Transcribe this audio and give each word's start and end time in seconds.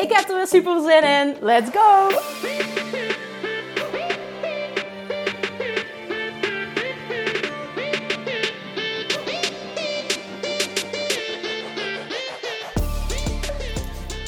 Ik 0.00 0.12
heb 0.12 0.28
er 0.28 0.36
weer 0.36 0.46
super 0.46 0.80
zin 0.80 1.02
in. 1.02 1.36
Let's 1.40 1.70
go! 1.70 2.08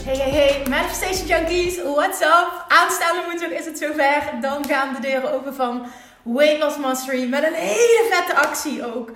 Hey, 0.05 0.17
hey, 0.17 0.31
hey, 0.31 0.63
Manifestation 0.69 1.27
Junkies, 1.27 1.83
what's 1.83 2.21
up? 2.21 2.65
Aanstaande 2.69 3.23
woensdag 3.25 3.51
is 3.51 3.65
het 3.65 3.79
zover. 3.79 4.23
Dan 4.41 4.67
gaan 4.67 4.95
de 4.95 5.01
deuren 5.01 5.33
open 5.33 5.55
van 5.55 5.87
Weight 6.23 6.79
Mastery 6.79 7.29
met 7.29 7.45
een 7.45 7.55
hele 7.55 8.09
vette 8.11 8.35
actie 8.35 8.95
ook. 8.95 9.11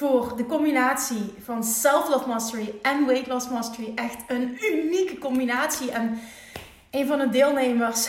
Voor 0.00 0.36
de 0.36 0.46
combinatie 0.46 1.34
van 1.44 1.64
Self-Love 1.64 2.28
Mastery 2.28 2.74
en 2.82 3.06
Weight 3.06 3.26
Loss 3.26 3.48
Mastery. 3.48 3.92
Echt 3.94 4.22
een 4.28 4.58
unieke 4.72 5.18
combinatie. 5.18 5.90
En 5.90 6.18
een 6.90 7.06
van 7.06 7.18
de 7.18 7.28
deelnemers 7.28 8.08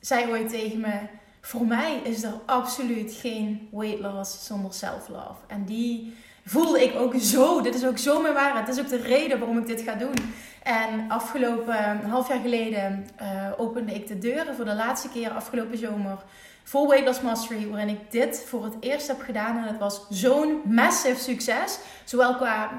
zei 0.00 0.30
ooit 0.30 0.48
tegen 0.48 0.80
me... 0.80 0.98
Voor 1.40 1.66
mij 1.66 2.00
is 2.04 2.22
er 2.22 2.34
absoluut 2.46 3.12
geen 3.12 3.68
weight 3.72 4.00
loss 4.00 4.46
zonder 4.46 4.72
self-love. 4.72 5.40
En 5.46 5.64
die 5.64 6.16
voelde 6.44 6.82
ik 6.82 6.96
ook 6.96 7.14
zo. 7.14 7.60
Dit 7.60 7.74
is 7.74 7.86
ook 7.86 7.98
zo 7.98 8.20
mijn 8.20 8.34
waarheid. 8.34 8.66
Dit 8.66 8.74
is 8.74 8.82
ook 8.82 8.88
de 8.88 9.08
reden 9.08 9.38
waarom 9.38 9.58
ik 9.58 9.66
dit 9.66 9.80
ga 9.80 9.94
doen. 9.94 10.14
En 10.62 11.10
afgelopen 11.10 12.00
half 12.00 12.28
jaar 12.28 12.40
geleden 12.40 13.06
uh, 13.22 13.26
opende 13.56 13.94
ik 13.94 14.06
de 14.06 14.18
deuren 14.18 14.54
voor 14.54 14.64
de 14.64 14.74
laatste 14.74 15.08
keer 15.08 15.30
afgelopen 15.30 15.78
zomer 15.78 16.18
voor 16.64 16.88
Weight 16.88 17.22
Mastery, 17.22 17.68
waarin 17.68 17.88
ik 17.88 18.10
dit 18.10 18.44
voor 18.46 18.64
het 18.64 18.74
eerst 18.80 19.06
heb 19.06 19.20
gedaan. 19.20 19.56
En 19.56 19.64
het 19.64 19.78
was 19.78 20.06
zo'n 20.08 20.62
massive 20.64 21.20
succes. 21.20 21.78
Zowel 22.04 22.34
qua 22.34 22.70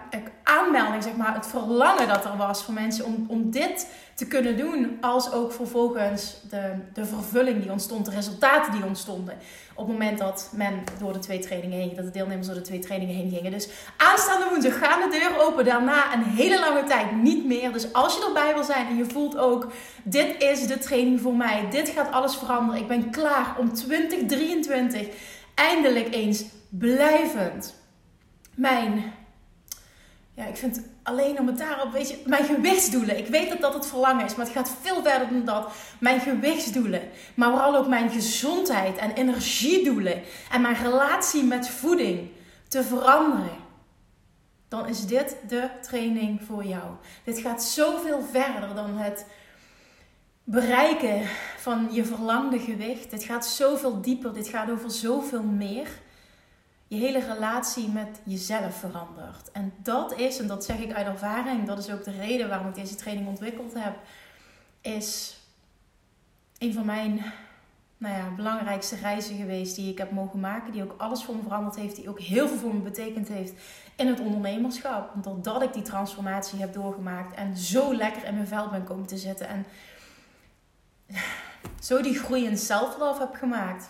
aanmelding, 0.43 1.03
zeg 1.03 1.15
maar, 1.15 1.33
het 1.33 1.47
verlangen 1.47 2.07
dat 2.07 2.25
er 2.25 2.37
was 2.37 2.63
voor 2.63 2.73
mensen 2.73 3.05
om, 3.05 3.25
om 3.27 3.51
dit 3.51 3.87
te 4.13 4.27
kunnen 4.27 4.57
doen, 4.57 4.97
als 5.01 5.31
ook 5.31 5.51
vervolgens 5.51 6.37
de, 6.49 6.73
de 6.93 7.05
vervulling 7.05 7.61
die 7.61 7.71
ontstond, 7.71 8.05
de 8.05 8.11
resultaten 8.11 8.71
die 8.71 8.85
ontstonden. 8.85 9.37
Op 9.81 9.87
het 9.87 9.97
moment 9.97 10.17
dat 10.17 10.49
men 10.53 10.83
door 10.99 11.13
de 11.13 11.19
twee 11.19 11.39
trainingen 11.39 11.79
heen, 11.79 11.95
dat 11.95 12.05
de 12.05 12.11
deelnemers 12.11 12.47
door 12.47 12.55
de 12.55 12.61
twee 12.61 12.79
trainingen 12.79 13.15
heen 13.15 13.29
gingen. 13.29 13.51
Dus 13.51 13.69
aanstaande 13.97 14.45
woensdag 14.49 14.77
gaan 14.77 15.09
de 15.09 15.17
deuren 15.17 15.45
open. 15.45 15.65
Daarna 15.65 16.13
een 16.13 16.23
hele 16.23 16.59
lange 16.59 16.83
tijd 16.83 17.21
niet 17.21 17.45
meer. 17.45 17.71
Dus 17.71 17.93
als 17.93 18.15
je 18.15 18.25
erbij 18.25 18.53
wil 18.53 18.63
zijn 18.63 18.87
en 18.87 18.97
je 18.97 19.05
voelt 19.05 19.37
ook, 19.37 19.67
dit 20.03 20.35
is 20.43 20.67
de 20.67 20.77
training 20.77 21.21
voor 21.21 21.35
mij. 21.35 21.67
Dit 21.69 21.89
gaat 21.89 22.11
alles 22.11 22.35
veranderen. 22.35 22.81
Ik 22.81 22.87
ben 22.87 23.11
klaar 23.11 23.55
om 23.57 23.73
2023 23.73 25.07
eindelijk 25.55 26.13
eens 26.13 26.43
blijvend 26.69 27.75
mijn 28.55 29.13
ja, 30.41 30.47
ik 30.47 30.57
vind 30.57 30.81
alleen 31.03 31.39
om 31.39 31.47
het 31.47 31.57
daarop, 31.57 31.91
weet 31.91 32.09
je, 32.09 32.21
mijn 32.25 32.45
gewichtsdoelen. 32.45 33.17
Ik 33.17 33.27
weet 33.27 33.49
dat 33.49 33.61
dat 33.61 33.73
het 33.73 33.85
verlangen 33.85 34.25
is, 34.25 34.35
maar 34.35 34.45
het 34.45 34.55
gaat 34.55 34.75
veel 34.81 35.03
verder 35.03 35.29
dan 35.29 35.45
dat. 35.45 35.71
Mijn 35.99 36.19
gewichtsdoelen, 36.19 37.01
maar 37.35 37.49
vooral 37.49 37.75
ook 37.75 37.87
mijn 37.87 38.09
gezondheid 38.09 38.97
en 38.97 39.11
energiedoelen 39.11 40.21
en 40.51 40.61
mijn 40.61 40.75
relatie 40.75 41.43
met 41.43 41.69
voeding 41.69 42.29
te 42.67 42.83
veranderen. 42.83 43.59
Dan 44.67 44.87
is 44.87 45.05
dit 45.05 45.35
de 45.47 45.69
training 45.81 46.41
voor 46.45 46.65
jou. 46.65 46.83
Dit 47.23 47.39
gaat 47.39 47.63
zoveel 47.63 48.21
verder 48.31 48.75
dan 48.75 48.97
het 48.97 49.25
bereiken 50.43 51.27
van 51.57 51.87
je 51.91 52.05
verlangde 52.05 52.59
gewicht. 52.59 53.11
Dit 53.11 53.23
gaat 53.23 53.45
zoveel 53.45 54.01
dieper. 54.01 54.33
Dit 54.33 54.47
gaat 54.47 54.69
over 54.69 54.91
zoveel 54.91 55.43
meer 55.43 55.87
je 56.91 56.97
hele 56.97 57.19
relatie 57.19 57.87
met 57.87 58.21
jezelf 58.23 58.75
verandert. 58.75 59.51
En 59.51 59.73
dat 59.83 60.17
is, 60.17 60.39
en 60.39 60.47
dat 60.47 60.65
zeg 60.65 60.79
ik 60.79 60.93
uit 60.93 61.07
ervaring, 61.07 61.67
dat 61.67 61.77
is 61.77 61.91
ook 61.91 62.03
de 62.03 62.11
reden 62.11 62.49
waarom 62.49 62.67
ik 62.67 62.75
deze 62.75 62.95
training 62.95 63.27
ontwikkeld 63.27 63.73
heb, 63.73 63.95
is 64.81 65.37
een 66.57 66.73
van 66.73 66.85
mijn 66.85 67.23
nou 67.97 68.15
ja, 68.15 68.29
belangrijkste 68.35 68.95
reizen 68.95 69.35
geweest 69.35 69.75
die 69.75 69.91
ik 69.91 69.97
heb 69.97 70.11
mogen 70.11 70.39
maken. 70.39 70.71
Die 70.71 70.83
ook 70.83 70.95
alles 70.97 71.23
voor 71.23 71.35
me 71.35 71.41
veranderd 71.41 71.75
heeft. 71.75 71.95
Die 71.95 72.09
ook 72.09 72.19
heel 72.19 72.47
veel 72.47 72.57
voor 72.57 72.73
me 72.73 72.81
betekend 72.81 73.27
heeft 73.27 73.53
in 73.95 74.07
het 74.07 74.19
ondernemerschap. 74.19 75.23
Doordat 75.23 75.61
ik 75.61 75.73
die 75.73 75.83
transformatie 75.83 76.59
heb 76.59 76.73
doorgemaakt 76.73 77.35
en 77.35 77.57
zo 77.57 77.93
lekker 77.93 78.25
in 78.25 78.33
mijn 78.33 78.47
vel 78.47 78.69
ben 78.69 78.83
komen 78.83 79.07
te 79.07 79.17
zitten. 79.17 79.47
En 79.47 79.65
zo 81.81 82.01
die 82.01 82.19
groei 82.19 82.45
in 82.45 82.57
self-love 82.57 83.19
heb 83.19 83.33
gemaakt. 83.33 83.89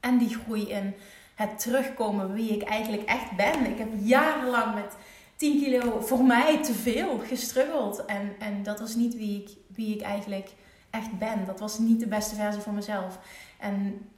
En 0.00 0.18
die 0.18 0.38
groei 0.38 0.70
in 0.70 0.94
het 1.34 1.58
terugkomen 1.58 2.32
wie 2.32 2.50
ik 2.50 2.62
eigenlijk 2.62 3.02
echt 3.02 3.36
ben. 3.36 3.70
Ik 3.70 3.78
heb 3.78 3.88
jarenlang 3.98 4.74
met 4.74 4.96
10 5.36 5.62
kilo 5.62 6.00
voor 6.00 6.24
mij 6.24 6.62
te 6.62 6.74
veel 6.74 7.18
gestruggeld. 7.18 8.04
En, 8.04 8.34
en 8.38 8.62
dat 8.62 8.80
was 8.80 8.94
niet 8.94 9.16
wie 9.16 9.42
ik, 9.42 9.56
wie 9.66 9.94
ik 9.94 10.02
eigenlijk 10.02 10.50
echt 10.90 11.18
ben. 11.18 11.46
Dat 11.46 11.60
was 11.60 11.78
niet 11.78 12.00
de 12.00 12.06
beste 12.06 12.34
versie 12.34 12.62
van 12.62 12.74
mezelf. 12.74 13.18
En 13.58 14.08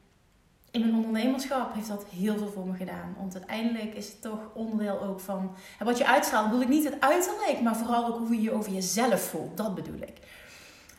in 0.71 0.81
mijn 0.81 0.95
ondernemerschap 0.95 1.75
heeft 1.75 1.89
dat 1.89 2.05
heel 2.17 2.37
veel 2.39 2.51
voor 2.51 2.67
me 2.67 2.77
gedaan. 2.77 3.15
Want 3.19 3.35
uiteindelijk 3.35 3.95
is 3.95 4.09
het 4.09 4.23
toch 4.23 4.39
onderdeel 4.55 5.01
ook 5.03 5.21
van... 5.21 5.55
En 5.79 5.87
wat 5.87 5.99
je 5.99 6.07
uitstraalt, 6.07 6.47
bedoel 6.47 6.63
ik 6.63 6.69
niet 6.69 6.85
het 6.85 7.01
uiterlijk, 7.01 7.61
maar 7.63 7.77
vooral 7.77 8.07
ook 8.07 8.19
hoe 8.19 8.35
je 8.35 8.43
je 8.43 8.53
over 8.53 8.73
jezelf 8.73 9.21
voelt. 9.21 9.57
Dat 9.57 9.75
bedoel 9.75 10.01
ik. 10.01 10.19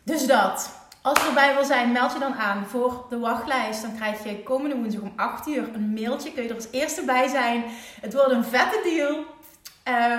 Dus 0.03 0.27
dat. 0.27 0.76
Als 1.07 1.21
je 1.21 1.27
erbij 1.27 1.53
wil 1.53 1.65
zijn, 1.65 1.91
meld 1.91 2.13
je 2.13 2.19
dan 2.19 2.35
aan 2.35 2.65
voor 2.69 3.05
de 3.09 3.19
wachtlijst. 3.19 3.81
Dan 3.81 3.95
krijg 3.95 4.23
je 4.23 4.43
komende 4.43 4.75
woensdag 4.75 5.01
om 5.01 5.13
8 5.15 5.47
uur 5.47 5.69
een 5.73 5.93
mailtje. 5.93 6.31
Kun 6.31 6.43
je 6.43 6.49
er 6.49 6.55
als 6.55 6.67
eerste 6.71 7.01
bij 7.01 7.27
zijn. 7.27 7.63
Het 8.01 8.13
wordt 8.13 8.31
een 8.31 8.43
vette 8.43 8.79
deal. 8.83 9.09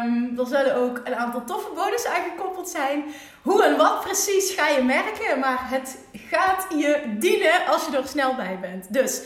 Um, 0.00 0.38
er 0.38 0.47
zullen 0.47 0.76
ook 0.76 1.00
een 1.04 1.15
aantal 1.15 1.44
toffe 1.44 1.71
bonussen 1.75 2.10
aangekoppeld 2.10 2.69
zijn. 2.69 3.04
Hoe 3.43 3.65
en 3.65 3.76
wat 3.76 4.00
precies 4.00 4.54
ga 4.54 4.69
je 4.69 4.82
merken. 4.82 5.38
Maar 5.38 5.59
het 5.71 5.99
gaat 6.12 6.66
je 6.76 7.15
dienen 7.19 7.66
als 7.66 7.87
je 7.87 7.97
er 7.97 8.09
snel 8.09 8.34
bij 8.34 8.59
bent. 8.60 8.93
Dus 8.93 9.22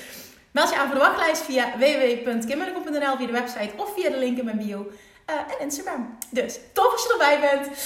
meld 0.51 0.71
je 0.71 0.77
aan 0.77 0.87
voor 0.87 0.95
de 0.95 1.01
wachtlijst 1.01 1.43
via 1.43 1.73
www.kimmerdekom.nl 1.79 3.17
via 3.17 3.27
de 3.27 3.33
website 3.33 3.73
of 3.77 3.95
via 3.95 4.11
de 4.11 4.19
link 4.19 4.39
in 4.39 4.45
mijn 4.45 4.59
bio 4.59 4.87
uh, 5.31 5.37
en 5.37 5.61
Instagram. 5.61 6.19
Dus 6.31 6.59
tof 6.73 6.93
als 6.93 7.03
je 7.03 7.13
erbij 7.13 7.41
bent. 7.41 7.77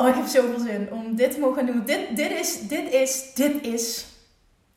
Oh, 0.00 0.08
ik 0.08 0.14
heb 0.14 0.26
zoveel 0.26 0.58
zin 0.58 0.92
om 0.92 1.16
dit 1.16 1.30
te 1.30 1.40
mogen 1.40 1.66
doen. 1.66 1.82
Dit, 1.84 2.16
dit, 2.16 2.30
is, 2.30 2.60
dit, 2.68 2.92
is, 2.92 3.34
dit 3.34 3.62
is 3.66 4.06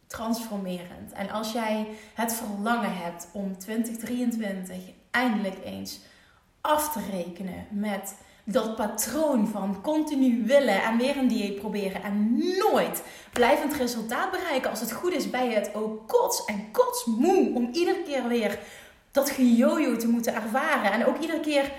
transformerend. 0.08 1.12
En 1.14 1.30
als 1.30 1.52
jij 1.52 1.88
het 2.14 2.34
verlangen 2.34 2.96
hebt 2.96 3.28
om 3.34 3.58
2023 3.58 4.76
eindelijk 5.12 5.56
eens 5.66 6.00
af 6.62 6.92
te 6.92 7.00
rekenen 7.12 7.68
met 7.70 8.16
dat 8.44 8.76
patroon 8.76 9.48
van 9.48 9.81
continu 9.81 10.44
willen 10.46 10.84
en 10.84 10.98
weer 10.98 11.18
een 11.18 11.28
dieet 11.28 11.60
proberen 11.60 12.04
en 12.04 12.38
nooit 12.58 13.04
blijvend 13.34 13.74
resultaat 13.74 14.31
bereiken. 14.31 14.70
Als 14.70 14.80
het 14.80 14.92
goed 14.92 15.14
is 15.14 15.30
bij 15.30 15.52
het 15.52 15.76
ook 15.76 16.07
kots 16.07 16.45
en 16.45 16.72
kots 16.72 17.06
moe 17.06 17.54
om 17.54 17.69
iedere 17.72 18.04
keer 18.04 18.28
weer 18.28 18.60
dat 19.12 19.30
gejojo 19.30 19.95
te 19.95 20.07
moeten 20.07 20.36
ervaren. 20.36 20.92
En 20.92 21.06
ook 21.06 21.19
iedere 21.19 21.40
keer 21.40 21.72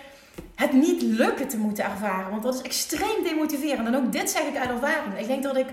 het 0.63 0.73
niet 0.73 1.03
lukken 1.03 1.49
te 1.49 1.59
moeten 1.59 1.85
ervaren. 1.85 2.31
Want 2.31 2.43
dat 2.43 2.55
is 2.55 2.63
extreem 2.63 3.23
demotiverend. 3.23 3.87
En 3.87 3.97
ook 3.97 4.13
dit 4.13 4.31
zeg 4.31 4.43
ik 4.43 4.57
uit 4.57 4.71
ervaring. 4.71 5.19
Ik 5.19 5.27
denk 5.27 5.43
dat 5.43 5.57
ik 5.57 5.67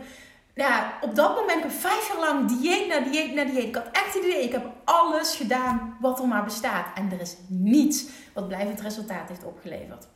ja, 0.56 0.94
op 1.02 1.16
dat 1.16 1.36
moment 1.36 1.62
heb 1.62 1.72
vijf 1.72 2.08
jaar 2.08 2.20
lang 2.20 2.48
dieet 2.48 2.88
na 2.88 3.00
dieet 3.00 3.34
na 3.34 3.44
dieet. 3.44 3.64
Ik 3.64 3.76
had 3.76 3.88
echt 3.92 4.14
het 4.14 4.24
idee, 4.24 4.44
ik 4.44 4.52
heb 4.52 4.66
alles 4.84 5.36
gedaan 5.36 5.98
wat 6.00 6.20
er 6.20 6.28
maar 6.28 6.44
bestaat. 6.44 6.86
En 6.96 7.12
er 7.12 7.22
is 7.22 7.36
niets 7.48 8.06
wat 8.34 8.48
blijvend 8.48 8.82
resultaat 8.82 9.30
heeft 9.30 9.44
opgeleverd. 9.44 10.08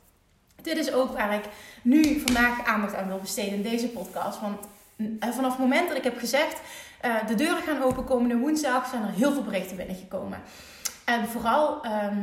Dit 0.62 0.76
is 0.76 0.92
ook 0.92 1.12
waar 1.12 1.34
ik 1.34 1.44
nu 1.82 2.20
vandaag 2.20 2.64
aandacht 2.64 2.94
aan 2.94 3.06
wil 3.06 3.18
besteden 3.18 3.54
in 3.54 3.62
deze 3.62 3.88
podcast. 3.88 4.40
Want 4.40 4.58
eh, 4.96 5.28
vanaf 5.28 5.50
het 5.50 5.60
moment 5.60 5.88
dat 5.88 5.96
ik 5.96 6.04
heb 6.04 6.18
gezegd, 6.18 6.60
uh, 7.04 7.26
de 7.26 7.34
deuren 7.34 7.62
gaan 7.62 7.82
open 7.82 8.04
komende 8.04 8.36
woensdag, 8.36 8.88
zijn 8.88 9.02
er 9.02 9.10
heel 9.12 9.32
veel 9.32 9.42
berichten 9.42 9.76
binnengekomen. 9.76 10.42
En 11.04 11.28
vooral 11.28 11.82
ehm, 11.82 12.18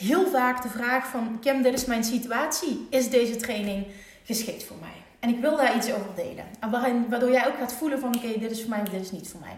heel 0.00 0.26
vaak 0.26 0.62
de 0.62 0.68
vraag 0.68 1.06
van... 1.06 1.38
Kim, 1.40 1.62
dit 1.62 1.74
is 1.74 1.84
mijn 1.84 2.04
situatie. 2.04 2.86
Is 2.90 3.10
deze 3.10 3.36
training 3.36 3.86
geschikt 4.24 4.64
voor 4.64 4.76
mij? 4.80 5.02
En 5.20 5.28
ik 5.28 5.40
wil 5.40 5.56
daar 5.56 5.76
iets 5.76 5.92
over 5.92 6.14
delen. 6.14 6.46
Waardoor 7.08 7.30
jij 7.30 7.46
ook 7.46 7.56
gaat 7.58 7.72
voelen 7.72 8.00
van... 8.00 8.16
Oké, 8.16 8.38
dit 8.38 8.50
is 8.50 8.60
voor 8.60 8.70
mij 8.70 8.84
dit 8.84 9.00
is 9.00 9.10
niet 9.10 9.28
voor 9.28 9.40
mij. 9.40 9.56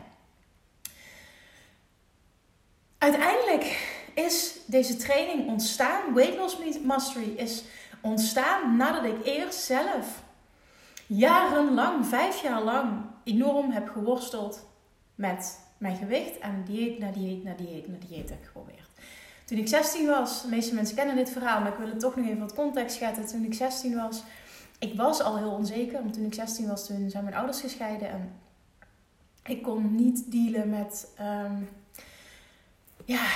Uiteindelijk 2.98 3.90
is 4.14 4.58
deze 4.66 4.96
training 4.96 5.48
ontstaan. 5.48 6.14
Weight 6.14 6.36
Loss 6.36 6.56
Mastery 6.84 7.32
is 7.36 7.64
ontstaan 8.00 8.76
nadat 8.76 9.04
ik 9.04 9.24
eerst 9.24 9.58
zelf 9.58 10.22
jarenlang, 11.06 12.06
vijf 12.06 12.42
jaar 12.42 12.62
lang, 12.62 13.04
enorm 13.24 13.70
heb 13.70 13.88
geworsteld 13.88 14.66
met 15.14 15.60
mijn 15.78 15.96
gewicht. 15.96 16.38
En 16.38 16.64
dieet 16.66 16.98
na 16.98 17.10
dieet 17.10 17.44
na 17.44 17.54
dieet 17.54 17.88
na 17.88 17.96
dieet 18.08 18.28
heb 18.28 18.44
geprobeerd. 18.44 18.88
Toen 19.44 19.58
ik 19.58 19.68
16 19.68 20.06
was, 20.06 20.42
de 20.42 20.48
meeste 20.48 20.74
mensen 20.74 20.96
kennen 20.96 21.16
dit 21.16 21.30
verhaal, 21.30 21.60
maar 21.60 21.72
ik 21.72 21.78
wil 21.78 21.88
het 21.88 22.00
toch 22.00 22.16
nog 22.16 22.26
even 22.26 22.40
wat 22.40 22.54
context 22.54 22.96
schetsen. 22.96 23.26
Toen 23.26 23.44
ik 23.44 23.54
16 23.54 23.96
was, 23.96 24.22
ik 24.78 24.94
was 24.94 25.22
al 25.22 25.36
heel 25.36 25.50
onzeker. 25.50 26.02
Want 26.02 26.14
toen 26.14 26.24
ik 26.24 26.34
16 26.34 26.68
was, 26.68 26.86
toen 26.86 27.10
zijn 27.10 27.24
mijn 27.24 27.36
ouders 27.36 27.60
gescheiden. 27.60 28.08
En 28.08 28.32
ik 29.44 29.62
kon 29.62 29.94
niet 29.94 30.30
dealen 30.30 30.68
met... 30.68 31.12
Ehm, 31.16 31.56
ja, 33.04 33.26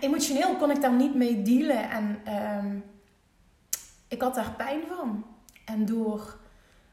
emotioneel 0.00 0.56
kon 0.56 0.70
ik 0.70 0.80
daar 0.80 0.92
niet 0.92 1.14
mee 1.14 1.42
dealen. 1.42 1.90
En 1.90 2.34
um, 2.64 2.84
ik 4.08 4.22
had 4.22 4.34
daar 4.34 4.54
pijn 4.56 4.80
van. 4.88 5.24
En 5.64 5.84
door 5.84 6.38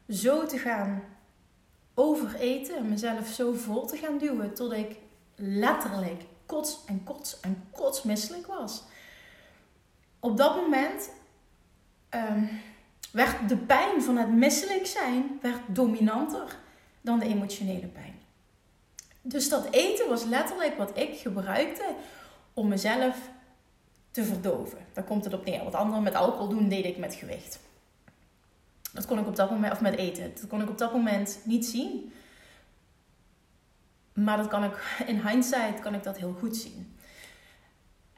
zo 0.10 0.46
te 0.46 0.58
gaan 0.58 1.04
overeten 1.94 2.78
en 2.78 2.90
mezelf 2.90 3.28
zo 3.28 3.54
vol 3.54 3.86
te 3.86 3.98
gaan 3.98 4.18
duwen 4.18 4.54
tot 4.54 4.72
ik 4.72 4.96
letterlijk 5.36 6.24
kots 6.54 6.80
en 6.86 7.04
kots 7.04 7.40
en 7.40 7.64
kots 7.72 8.04
misselijk 8.04 8.48
was. 8.48 8.84
Op 10.20 10.38
dat 10.38 10.56
moment 10.56 11.10
um, 12.10 12.50
werd 13.12 13.50
de 13.50 13.58
pijn 13.58 14.02
van 14.02 14.18
het 14.18 14.32
misselijk 14.32 14.86
zijn 14.86 15.40
werd 15.42 15.60
dominanter 15.68 16.58
dan 17.02 17.20
de 17.20 17.26
emotionele 17.26 17.88
pijn. 17.88 18.16
Dus 19.22 19.50
dat 19.50 19.68
eten 19.72 20.10
was 20.10 20.24
letterlijk 20.24 20.78
wat 20.78 20.98
ik 20.98 21.18
gebruikte 21.18 21.96
om 22.54 22.68
mezelf 22.68 23.18
te 24.12 24.24
verdoven. 24.24 24.78
Daar 24.94 25.04
komt 25.04 25.24
het 25.24 25.34
op 25.34 25.46
neer. 25.46 25.64
Wat 25.64 25.76
anderen 25.76 26.04
met 26.04 26.16
alcohol 26.16 26.48
doen, 26.48 26.70
deed 26.70 26.86
ik 26.86 26.98
met 26.98 27.16
gewicht. 27.16 27.60
Dat 28.94 29.06
kon 29.06 29.20
ik 29.20 29.28
op 29.28 29.36
dat 29.36 29.52
moment, 29.52 29.74
of 29.74 29.82
met 29.82 29.96
eten, 29.96 30.32
dat 30.36 30.48
kon 30.48 30.62
ik 30.62 30.70
op 30.70 30.78
dat 30.78 30.94
moment 30.94 31.40
niet 31.44 31.66
zien. 31.66 32.14
Maar 34.14 34.38
dat 34.38 34.48
kan 34.48 34.64
ik, 34.64 35.04
in 35.08 35.28
hindsight 35.28 35.80
kan 35.80 35.94
ik 35.94 36.04
dat 36.04 36.18
heel 36.18 36.36
goed 36.40 36.56
zien. 36.56 36.98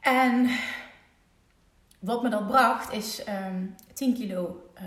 En 0.00 0.48
wat 1.98 2.22
me 2.22 2.28
dat 2.28 2.46
bracht 2.46 2.92
is 2.92 3.20
um, 3.20 3.26
ehm, 3.26 3.64
10 3.92 4.14
kilo 4.14 4.70
uh, 4.80 4.82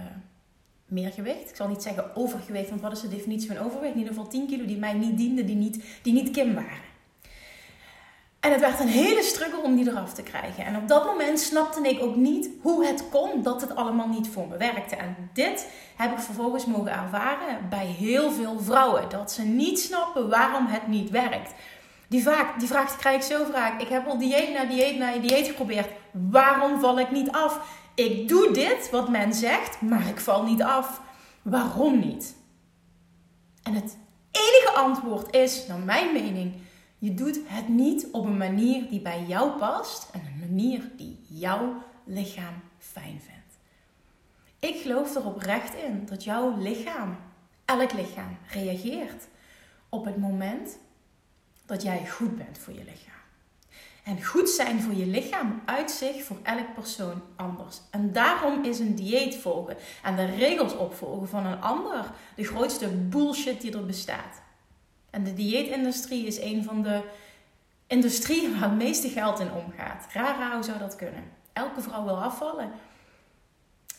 meer 0.85 1.11
gewicht. 1.11 1.49
Ik 1.49 1.55
zal 1.55 1.67
niet 1.67 1.81
zeggen 1.81 2.15
overgewicht, 2.15 2.69
want 2.69 2.81
wat 2.81 2.91
is 2.91 3.01
de 3.01 3.07
definitie 3.07 3.47
van 3.47 3.65
overgewicht? 3.65 3.93
In 3.93 3.99
ieder 3.99 4.13
geval 4.13 4.29
10 4.29 4.47
kilo 4.47 4.65
die 4.65 4.77
mij 4.77 4.93
niet 4.93 5.17
dienden, 5.17 5.45
die 5.45 5.55
niet, 5.55 5.99
die 6.01 6.13
niet 6.13 6.31
Kim 6.31 6.53
waren. 6.53 6.88
En 8.39 8.51
het 8.51 8.59
werd 8.59 8.79
een 8.79 8.87
hele 8.87 9.23
struggle 9.23 9.61
om 9.61 9.75
die 9.75 9.89
eraf 9.89 10.13
te 10.13 10.23
krijgen. 10.23 10.65
En 10.65 10.75
op 10.75 10.87
dat 10.87 11.05
moment 11.05 11.39
snapte 11.39 11.81
ik 11.81 12.01
ook 12.01 12.15
niet 12.15 12.49
hoe 12.61 12.85
het 12.85 13.03
kon 13.09 13.43
dat 13.43 13.61
het 13.61 13.75
allemaal 13.75 14.07
niet 14.07 14.27
voor 14.27 14.47
me 14.47 14.57
werkte. 14.57 14.95
En 14.95 15.29
dit 15.33 15.67
heb 15.95 16.11
ik 16.11 16.19
vervolgens 16.19 16.65
mogen 16.65 16.91
ervaren 16.91 17.69
bij 17.69 17.85
heel 17.85 18.31
veel 18.31 18.59
vrouwen. 18.59 19.09
Dat 19.09 19.31
ze 19.31 19.41
niet 19.41 19.79
snappen 19.79 20.29
waarom 20.29 20.65
het 20.65 20.87
niet 20.87 21.09
werkt. 21.09 21.53
Die, 22.07 22.23
vaak, 22.23 22.59
die 22.59 22.67
vraag 22.67 22.95
krijg 22.95 23.15
ik 23.15 23.37
zo 23.37 23.45
vaak. 23.51 23.81
Ik 23.81 23.87
heb 23.87 24.07
al 24.07 24.17
dieet 24.17 24.53
na 24.53 24.65
dieet 24.65 24.97
na 24.97 25.17
dieet 25.17 25.47
geprobeerd. 25.47 25.89
Waarom 26.11 26.79
val 26.79 26.99
ik 26.99 27.11
niet 27.11 27.31
af? 27.31 27.59
Ik 27.95 28.27
doe 28.27 28.51
dit 28.51 28.89
wat 28.89 29.09
men 29.09 29.33
zegt, 29.33 29.81
maar 29.81 30.07
ik 30.07 30.19
val 30.19 30.43
niet 30.43 30.63
af. 30.63 31.01
Waarom 31.41 31.99
niet? 31.99 32.35
En 33.63 33.73
het 33.73 33.97
enige 34.31 34.71
antwoord 34.75 35.35
is, 35.35 35.67
naar 35.67 35.79
mijn 35.79 36.13
mening 36.13 36.53
je 36.99 37.13
doet 37.13 37.39
het 37.45 37.67
niet 37.67 38.07
op 38.11 38.25
een 38.25 38.37
manier 38.37 38.89
die 38.89 39.01
bij 39.01 39.25
jou 39.27 39.57
past 39.57 40.09
en 40.11 40.19
een 40.19 40.39
manier 40.39 40.89
die 40.97 41.19
jouw 41.27 41.83
lichaam 42.03 42.53
fijn 42.77 43.21
vindt. 43.25 43.57
Ik 44.59 44.81
geloof 44.81 45.15
er 45.15 45.25
oprecht 45.25 45.73
in 45.73 46.05
dat 46.05 46.23
jouw 46.23 46.57
lichaam, 46.57 47.17
elk 47.65 47.93
lichaam, 47.93 48.37
reageert 48.47 49.27
op 49.89 50.05
het 50.05 50.17
moment 50.17 50.77
dat 51.65 51.81
jij 51.81 52.07
goed 52.07 52.37
bent 52.37 52.57
voor 52.57 52.73
je 52.73 52.83
lichaam. 52.83 53.17
En 54.03 54.25
goed 54.25 54.49
zijn 54.49 54.81
voor 54.81 54.93
je 54.93 55.07
lichaam 55.07 55.61
uit 55.65 55.91
zich 55.91 56.23
voor 56.23 56.37
elk 56.43 56.73
persoon 56.73 57.21
anders. 57.35 57.81
En 57.91 58.11
daarom 58.11 58.63
is 58.63 58.79
een 58.79 58.95
dieet 58.95 59.35
volgen 59.35 59.77
en 60.03 60.15
de 60.15 60.25
regels 60.25 60.75
opvolgen 60.75 61.27
van 61.27 61.45
een 61.45 61.61
ander 61.61 62.11
de 62.35 62.43
grootste 62.43 62.87
bullshit 62.87 63.61
die 63.61 63.77
er 63.77 63.85
bestaat. 63.85 64.41
En 65.09 65.23
de 65.23 65.33
dieetindustrie 65.33 66.25
is 66.25 66.39
een 66.39 66.63
van 66.63 66.81
de 66.81 67.01
industrieën 67.87 68.51
waar 68.59 68.69
het 68.69 68.77
meeste 68.77 69.09
geld 69.09 69.39
in 69.39 69.51
omgaat. 69.51 70.05
Raar 70.13 70.53
hoe 70.53 70.63
zou 70.63 70.79
dat 70.79 70.95
kunnen? 70.95 71.23
Elke 71.53 71.81
vrouw 71.81 72.03
wil 72.03 72.23
afvallen. 72.23 72.71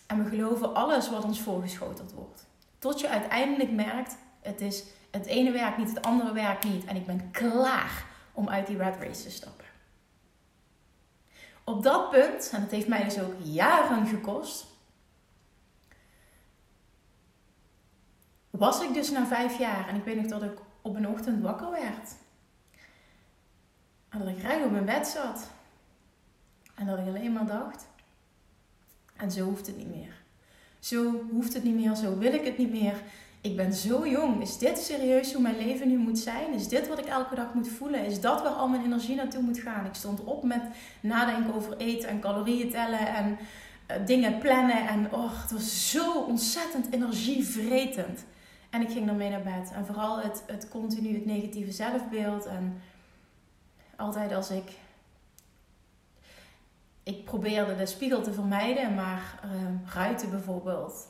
En 0.06 0.24
we 0.24 0.30
geloven 0.30 0.74
alles 0.74 1.10
wat 1.10 1.24
ons 1.24 1.40
voorgeschoteld 1.40 2.12
wordt. 2.12 2.46
Tot 2.78 3.00
je 3.00 3.08
uiteindelijk 3.08 3.70
merkt, 3.70 4.16
het, 4.40 4.60
is, 4.60 4.84
het 5.10 5.26
ene 5.26 5.50
werkt 5.50 5.78
niet, 5.78 5.88
het 5.88 6.02
andere 6.02 6.32
werkt 6.32 6.64
niet. 6.64 6.84
En 6.84 6.96
ik 6.96 7.06
ben 7.06 7.30
klaar 7.30 8.04
om 8.32 8.48
uit 8.48 8.66
die 8.66 8.76
rat 8.76 8.96
race 9.00 9.22
te 9.22 9.30
stappen. 9.30 9.64
Op 11.64 11.82
dat 11.82 12.10
punt, 12.10 12.50
en 12.52 12.60
dat 12.60 12.70
heeft 12.70 12.88
mij 12.88 13.04
dus 13.04 13.20
ook 13.20 13.34
jaren 13.42 14.06
gekost, 14.06 14.66
was 18.50 18.82
ik 18.82 18.94
dus 18.94 19.10
na 19.10 19.26
vijf 19.26 19.58
jaar. 19.58 19.88
En 19.88 19.96
ik 19.96 20.04
weet 20.04 20.16
nog 20.16 20.26
dat 20.26 20.42
ik 20.42 20.58
op 20.82 20.96
een 20.96 21.08
ochtend 21.08 21.42
wakker 21.42 21.70
werd. 21.70 22.14
En 24.08 24.18
dat 24.18 24.28
ik 24.28 24.42
recht 24.42 24.64
op 24.64 24.70
mijn 24.70 24.84
bed 24.84 25.06
zat. 25.06 25.50
En 26.74 26.86
dat 26.86 26.98
ik 26.98 27.06
alleen 27.06 27.32
maar 27.32 27.46
dacht. 27.46 27.86
En 29.16 29.30
zo 29.30 29.44
hoeft 29.44 29.66
het 29.66 29.76
niet 29.76 29.90
meer. 29.90 30.14
Zo 30.78 31.24
hoeft 31.30 31.54
het 31.54 31.64
niet 31.64 31.74
meer, 31.74 31.94
zo 31.94 32.18
wil 32.18 32.32
ik 32.32 32.44
het 32.44 32.58
niet 32.58 32.70
meer. 32.70 32.94
Ik 33.40 33.56
ben 33.56 33.72
zo 33.72 34.08
jong. 34.08 34.42
Is 34.42 34.58
dit 34.58 34.78
serieus 34.78 35.32
hoe 35.32 35.42
mijn 35.42 35.58
leven 35.58 35.88
nu 35.88 35.96
moet 35.96 36.18
zijn? 36.18 36.52
Is 36.54 36.68
dit 36.68 36.88
wat 36.88 36.98
ik 36.98 37.04
elke 37.04 37.34
dag 37.34 37.54
moet 37.54 37.68
voelen? 37.68 38.04
Is 38.04 38.20
dat 38.20 38.42
waar 38.42 38.52
al 38.52 38.68
mijn 38.68 38.84
energie 38.84 39.14
naartoe 39.14 39.42
moet 39.42 39.58
gaan? 39.58 39.86
Ik 39.86 39.94
stond 39.94 40.24
op 40.24 40.42
met 40.42 40.62
nadenken 41.00 41.54
over 41.54 41.76
eten 41.76 42.08
en 42.08 42.20
calorieën 42.20 42.70
tellen 42.70 43.14
en 43.14 43.38
uh, 43.90 44.06
dingen 44.06 44.38
plannen. 44.38 44.88
En 44.88 45.12
oh, 45.12 45.42
het 45.42 45.50
was 45.50 45.90
zo 45.90 46.12
ontzettend 46.12 46.86
energievretend. 46.90 48.24
En 48.70 48.80
ik 48.80 48.90
ging 48.90 49.08
ermee 49.08 49.30
naar 49.30 49.42
bed. 49.42 49.72
En 49.72 49.86
vooral 49.86 50.20
het, 50.20 50.42
het 50.46 50.68
continu 50.68 51.14
het 51.14 51.26
negatieve 51.26 51.72
zelfbeeld. 51.72 52.46
En 52.46 52.82
altijd 53.96 54.32
als 54.32 54.50
ik. 54.50 54.70
Ik 57.02 57.24
probeerde 57.24 57.76
de 57.76 57.86
spiegel 57.86 58.22
te 58.22 58.32
vermijden, 58.32 58.94
maar 58.94 59.40
uh, 59.44 59.94
ruiten 59.94 60.30
bijvoorbeeld. 60.30 61.08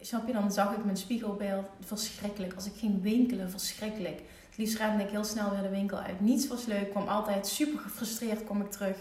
Snap 0.00 0.26
je, 0.26 0.32
dan 0.32 0.52
zag 0.52 0.72
ik 0.72 0.84
mijn 0.84 0.96
spiegelbeeld 0.96 1.66
verschrikkelijk. 1.80 2.54
Als 2.54 2.66
ik 2.66 2.76
ging 2.76 3.02
winkelen, 3.02 3.50
verschrikkelijk. 3.50 4.22
Het 4.48 4.56
liefst 4.56 4.78
rende 4.78 5.02
ik 5.02 5.10
heel 5.10 5.24
snel 5.24 5.50
weer 5.50 5.62
de 5.62 5.68
winkel 5.68 5.98
uit. 5.98 6.20
Niets 6.20 6.48
was 6.48 6.64
leuk, 6.64 6.90
kwam 6.90 7.08
altijd 7.08 7.46
super 7.46 7.80
gefrustreerd, 7.80 8.44
kom 8.44 8.60
ik 8.60 8.70
terug. 8.70 8.96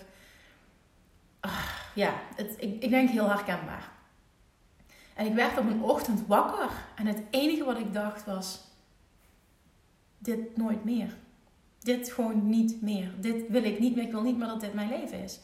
Ah, 1.40 1.66
ja, 1.96 2.14
het, 2.36 2.56
ik, 2.58 2.84
ik 2.84 2.90
denk 2.90 3.10
heel 3.10 3.30
herkenbaar. 3.30 3.92
En 5.22 5.28
ik 5.28 5.34
werd 5.34 5.58
op 5.58 5.70
een 5.70 5.84
ochtend 5.84 6.28
wakker. 6.28 6.70
En 6.96 7.06
het 7.06 7.22
enige 7.30 7.64
wat 7.64 7.78
ik 7.78 7.94
dacht 7.94 8.26
was: 8.26 8.62
dit 10.18 10.58
nooit 10.58 10.84
meer. 10.84 11.18
Dit 11.80 12.12
gewoon 12.12 12.50
niet 12.50 12.82
meer. 12.82 13.14
Dit 13.20 13.48
wil 13.48 13.64
ik 13.64 13.80
niet 13.80 13.96
meer. 13.96 14.04
Ik 14.04 14.12
wil 14.12 14.22
niet 14.22 14.38
meer 14.38 14.48
dat 14.48 14.62
dit 14.62 14.74
mijn 14.74 14.90
leven 14.90 15.24
is. 15.24 15.40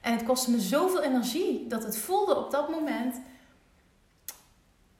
En 0.00 0.12
het 0.12 0.24
kostte 0.24 0.50
me 0.50 0.60
zoveel 0.60 1.02
energie 1.02 1.66
dat 1.66 1.82
het 1.82 1.98
voelde 1.98 2.36
op 2.36 2.50
dat 2.50 2.70
moment: 2.70 3.20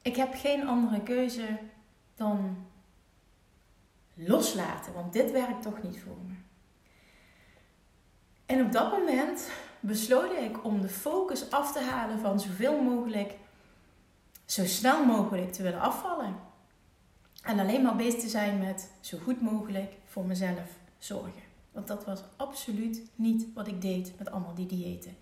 ik 0.01 0.15
heb 0.15 0.33
geen 0.33 0.67
andere 0.67 1.01
keuze 1.01 1.57
dan 2.15 2.65
loslaten. 4.13 4.93
Want 4.93 5.13
dit 5.13 5.31
werkt 5.31 5.61
toch 5.61 5.83
niet 5.83 6.01
voor 6.01 6.17
me. 6.27 6.33
En 8.45 8.65
op 8.65 8.71
dat 8.71 8.91
moment 8.91 9.51
besloot 9.79 10.31
ik 10.31 10.65
om 10.65 10.81
de 10.81 10.89
focus 10.89 11.51
af 11.51 11.71
te 11.71 11.79
halen 11.79 12.19
van 12.19 12.39
zoveel 12.39 12.81
mogelijk 12.81 13.33
zo 14.51 14.65
snel 14.65 15.05
mogelijk 15.05 15.51
te 15.51 15.63
willen 15.63 15.79
afvallen. 15.79 16.35
En 17.43 17.59
alleen 17.59 17.81
maar 17.81 17.95
bezig 17.95 18.19
te 18.19 18.29
zijn 18.29 18.59
met 18.59 18.91
zo 18.99 19.17
goed 19.23 19.41
mogelijk 19.41 19.93
voor 20.05 20.25
mezelf 20.25 20.77
zorgen. 20.97 21.41
Want 21.71 21.87
dat 21.87 22.05
was 22.05 22.23
absoluut 22.35 23.01
niet 23.15 23.47
wat 23.53 23.67
ik 23.67 23.81
deed 23.81 24.13
met 24.17 24.31
allemaal 24.31 24.53
die 24.53 24.65
diëten. 24.65 25.15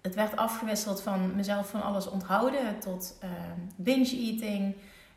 Het 0.00 0.14
werd 0.14 0.36
afgewisseld 0.36 1.02
van 1.02 1.36
mezelf 1.36 1.70
van 1.70 1.82
alles 1.82 2.06
onthouden 2.06 2.78
tot 2.80 3.18
uh, 3.24 3.30
binge 3.76 4.16
eating, 4.16 4.74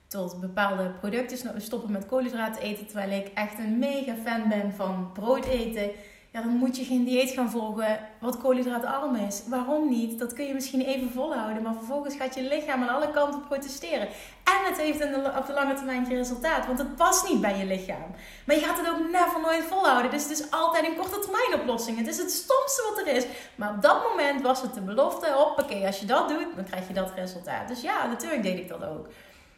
tot 0.07 0.39
bepaalde 0.39 0.89
producten 0.89 1.61
stoppen 1.61 1.91
met 1.91 2.05
koolhydraten 2.05 2.61
eten. 2.61 2.85
Terwijl 2.85 3.11
ik 3.11 3.27
echt 3.27 3.59
een 3.59 3.79
mega 3.79 4.15
fan 4.15 4.49
ben 4.49 4.73
van 4.73 5.11
brood 5.13 5.45
eten 5.45 5.91
dan 6.41 6.51
moet 6.51 6.77
je 6.77 6.83
geen 6.83 7.03
dieet 7.03 7.29
gaan 7.29 7.51
volgen 7.51 7.99
wat 8.19 8.37
koolhydraatarm 8.37 9.15
is. 9.15 9.41
Waarom 9.47 9.89
niet? 9.89 10.19
Dat 10.19 10.33
kun 10.33 10.45
je 10.45 10.53
misschien 10.53 10.81
even 10.81 11.11
volhouden, 11.11 11.63
maar 11.63 11.73
vervolgens 11.73 12.15
gaat 12.15 12.35
je 12.35 12.41
lichaam 12.41 12.81
aan 12.81 12.95
alle 12.95 13.11
kanten 13.11 13.47
protesteren. 13.47 14.07
En 14.43 14.65
het 14.65 14.77
heeft 14.77 15.03
op 15.37 15.47
de 15.47 15.53
lange 15.53 15.73
termijn 15.73 16.05
geen 16.05 16.15
resultaat, 16.15 16.65
want 16.65 16.79
het 16.79 16.95
past 16.95 17.29
niet 17.29 17.41
bij 17.41 17.57
je 17.57 17.65
lichaam. 17.65 18.15
Maar 18.45 18.55
je 18.55 18.61
gaat 18.61 18.77
het 18.77 18.89
ook 18.89 19.11
never 19.11 19.41
nooit 19.41 19.63
volhouden. 19.63 20.11
Dus 20.11 20.23
het 20.23 20.31
is 20.31 20.51
altijd 20.51 20.85
een 20.85 20.95
korte 20.95 21.19
termijn 21.19 21.61
oplossing. 21.61 21.97
Het 21.97 22.07
is 22.07 22.17
het 22.17 22.31
stomste 22.31 22.83
wat 22.89 23.07
er 23.07 23.15
is. 23.15 23.25
Maar 23.55 23.69
op 23.69 23.81
dat 23.81 24.03
moment 24.09 24.41
was 24.41 24.61
het 24.61 24.73
de 24.73 24.81
belofte: 24.81 25.31
hoppakee, 25.31 25.85
als 25.85 25.99
je 25.99 26.05
dat 26.05 26.29
doet, 26.29 26.55
dan 26.55 26.63
krijg 26.63 26.87
je 26.87 26.93
dat 26.93 27.11
resultaat. 27.15 27.67
Dus 27.67 27.81
ja, 27.81 28.07
natuurlijk 28.07 28.43
deed 28.43 28.57
ik 28.57 28.67
dat 28.67 28.83
ook. 28.83 29.07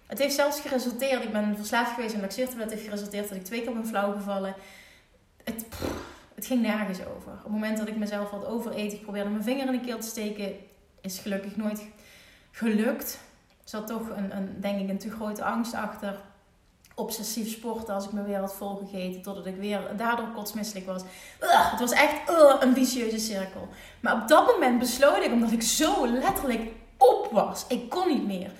Het 0.07 0.19
heeft 0.19 0.35
zelfs 0.35 0.59
geresulteerd, 0.59 1.23
ik 1.23 1.31
ben 1.31 1.55
verslaafd 1.57 1.93
geweest 1.93 2.15
aan 2.15 2.21
laxeertablet, 2.21 2.65
het 2.65 2.73
heeft 2.73 2.89
geresulteerd 2.89 3.29
dat 3.29 3.37
ik 3.37 3.43
twee 3.43 3.61
keer 3.61 3.73
ben 3.73 3.87
flauw 3.87 4.11
gevallen. 4.11 4.55
Het, 5.43 5.65
het 6.39 6.47
ging 6.47 6.61
nergens 6.61 6.99
over. 6.99 7.31
Op 7.31 7.43
het 7.43 7.51
moment 7.51 7.77
dat 7.77 7.87
ik 7.87 7.97
mezelf 7.97 8.29
had 8.29 8.45
overeten, 8.45 8.97
ik 8.97 9.01
probeerde 9.01 9.29
mijn 9.29 9.43
vinger 9.43 9.65
in 9.65 9.71
de 9.71 9.79
keel 9.79 9.99
te 9.99 10.07
steken, 10.07 10.55
is 11.01 11.19
gelukkig 11.19 11.55
nooit 11.55 11.85
gelukt. 12.51 13.19
Er 13.49 13.69
zat 13.69 13.87
toch 13.87 14.09
een, 14.09 14.37
een, 14.37 14.61
denk 14.61 14.79
ik 14.79 14.89
een 14.89 14.97
te 14.97 15.11
grote 15.11 15.43
angst 15.43 15.73
achter. 15.73 16.19
Obsessief 16.95 17.49
sporten 17.49 17.93
als 17.93 18.05
ik 18.05 18.11
me 18.11 18.23
weer 18.23 18.39
had 18.39 18.53
volgegeten. 18.53 19.21
Totdat 19.21 19.45
ik 19.45 19.55
weer 19.55 19.81
daardoor 19.97 20.27
kotsmisselijk 20.27 20.85
was. 20.85 21.01
het 21.39 21.79
was 21.79 21.91
echt 21.91 22.15
een 22.59 22.73
vicieuze 22.73 23.19
cirkel. 23.19 23.67
Maar 23.99 24.21
op 24.21 24.27
dat 24.27 24.45
moment 24.45 24.79
besloot 24.79 25.23
ik, 25.23 25.31
omdat 25.31 25.51
ik 25.51 25.61
zo 25.61 26.07
letterlijk 26.07 26.71
op 26.97 27.29
was. 27.31 27.65
Ik 27.67 27.89
kon 27.89 28.07
niet 28.07 28.25
meer. 28.25 28.51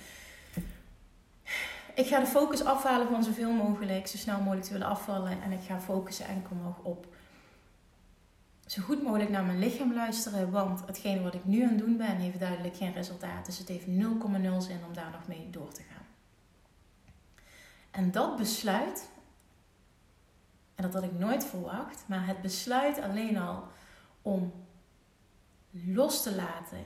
Ik 1.93 2.07
ga 2.07 2.19
de 2.19 2.25
focus 2.25 2.63
afhalen 2.63 3.07
van 3.07 3.24
zoveel 3.24 3.51
mogelijk, 3.51 4.07
zo 4.07 4.17
snel 4.17 4.38
mogelijk 4.38 4.65
te 4.65 4.71
willen 4.71 4.88
afvallen. 4.88 5.41
En 5.43 5.51
ik 5.51 5.62
ga 5.67 5.79
focussen 5.79 6.27
enkel 6.27 6.55
nog 6.55 6.75
op 6.83 7.05
zo 8.69 8.81
goed 8.81 9.03
mogelijk 9.03 9.29
naar 9.29 9.43
mijn 9.43 9.59
lichaam 9.59 9.93
luisteren. 9.93 10.51
Want 10.51 10.85
hetgene 10.85 11.21
wat 11.21 11.33
ik 11.33 11.45
nu 11.45 11.63
aan 11.63 11.69
het 11.69 11.77
doen 11.77 11.97
ben, 11.97 12.15
heeft 12.15 12.39
duidelijk 12.39 12.75
geen 12.75 12.93
resultaat. 12.93 13.45
Dus 13.45 13.57
het 13.57 13.67
heeft 13.67 13.85
0,0 13.85 13.91
zin 14.57 14.83
om 14.88 14.93
daar 14.93 15.11
nog 15.11 15.27
mee 15.27 15.49
door 15.49 15.71
te 15.71 15.81
gaan. 15.81 16.05
En 17.91 18.11
dat 18.11 18.38
besluit, 18.38 19.09
en 20.75 20.83
dat 20.83 20.93
had 20.93 21.03
ik 21.03 21.19
nooit 21.19 21.45
verwacht, 21.45 22.03
maar 22.07 22.27
het 22.27 22.41
besluit 22.41 22.99
alleen 22.99 23.38
al 23.38 23.63
om 24.21 24.53
los 25.71 26.23
te 26.23 26.35
laten 26.35 26.83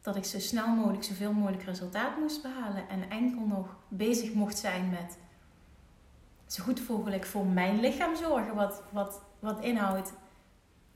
dat 0.00 0.16
ik 0.16 0.24
zo 0.24 0.38
snel 0.38 0.66
mogelijk 0.66 1.04
zoveel 1.04 1.32
mogelijk 1.32 1.62
resultaat 1.62 2.18
moest 2.18 2.42
behalen 2.42 2.88
en 2.88 3.10
enkel 3.10 3.46
nog 3.46 3.76
bezig 3.88 4.32
mocht 4.32 4.58
zijn 4.58 4.90
met 4.90 5.18
zo 6.46 6.62
goed 6.62 6.88
mogelijk 6.88 7.24
voor 7.26 7.46
mijn 7.46 7.80
lichaam 7.80 8.16
zorgen, 8.16 8.54
wat, 8.54 8.82
wat, 8.90 9.22
wat 9.38 9.60
inhoudt 9.60 10.12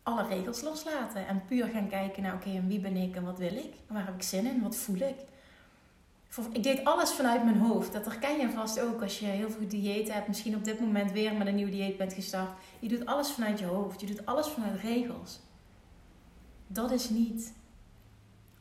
alle 0.06 0.26
regels 0.26 0.60
loslaten 0.60 1.26
en 1.26 1.44
puur 1.46 1.66
gaan 1.66 1.88
kijken 1.88 2.22
naar 2.22 2.34
oké, 2.34 2.50
en 2.50 2.66
wie 2.66 2.80
ben 2.80 2.96
ik 2.96 3.16
en 3.16 3.24
wat 3.24 3.38
wil 3.38 3.56
ik? 3.56 3.72
Waar 3.86 4.06
heb 4.06 4.14
ik 4.14 4.22
zin 4.22 4.46
in? 4.46 4.62
Wat 4.62 4.76
voel 4.76 4.96
ik? 4.96 5.16
Ik 6.52 6.62
deed 6.62 6.84
alles 6.84 7.10
vanuit 7.10 7.44
mijn 7.44 7.58
hoofd. 7.58 7.92
Dat 7.92 8.04
herken 8.04 8.40
je 8.40 8.50
vast 8.50 8.80
ook 8.80 9.02
als 9.02 9.18
je 9.18 9.26
heel 9.26 9.50
veel 9.50 9.68
dieet 9.68 10.12
hebt. 10.12 10.28
Misschien 10.28 10.56
op 10.56 10.64
dit 10.64 10.80
moment 10.80 11.12
weer 11.12 11.34
met 11.34 11.46
een 11.46 11.54
nieuw 11.54 11.70
dieet 11.70 11.96
bent 11.96 12.12
gestart. 12.12 12.50
Je 12.78 12.88
doet 12.88 13.06
alles 13.06 13.30
vanuit 13.30 13.58
je 13.58 13.64
hoofd. 13.64 14.00
Je 14.00 14.06
doet 14.06 14.26
alles 14.26 14.46
vanuit 14.46 14.80
regels. 14.80 15.40
Dat 16.66 16.90
is 16.90 17.08
niet 17.08 17.52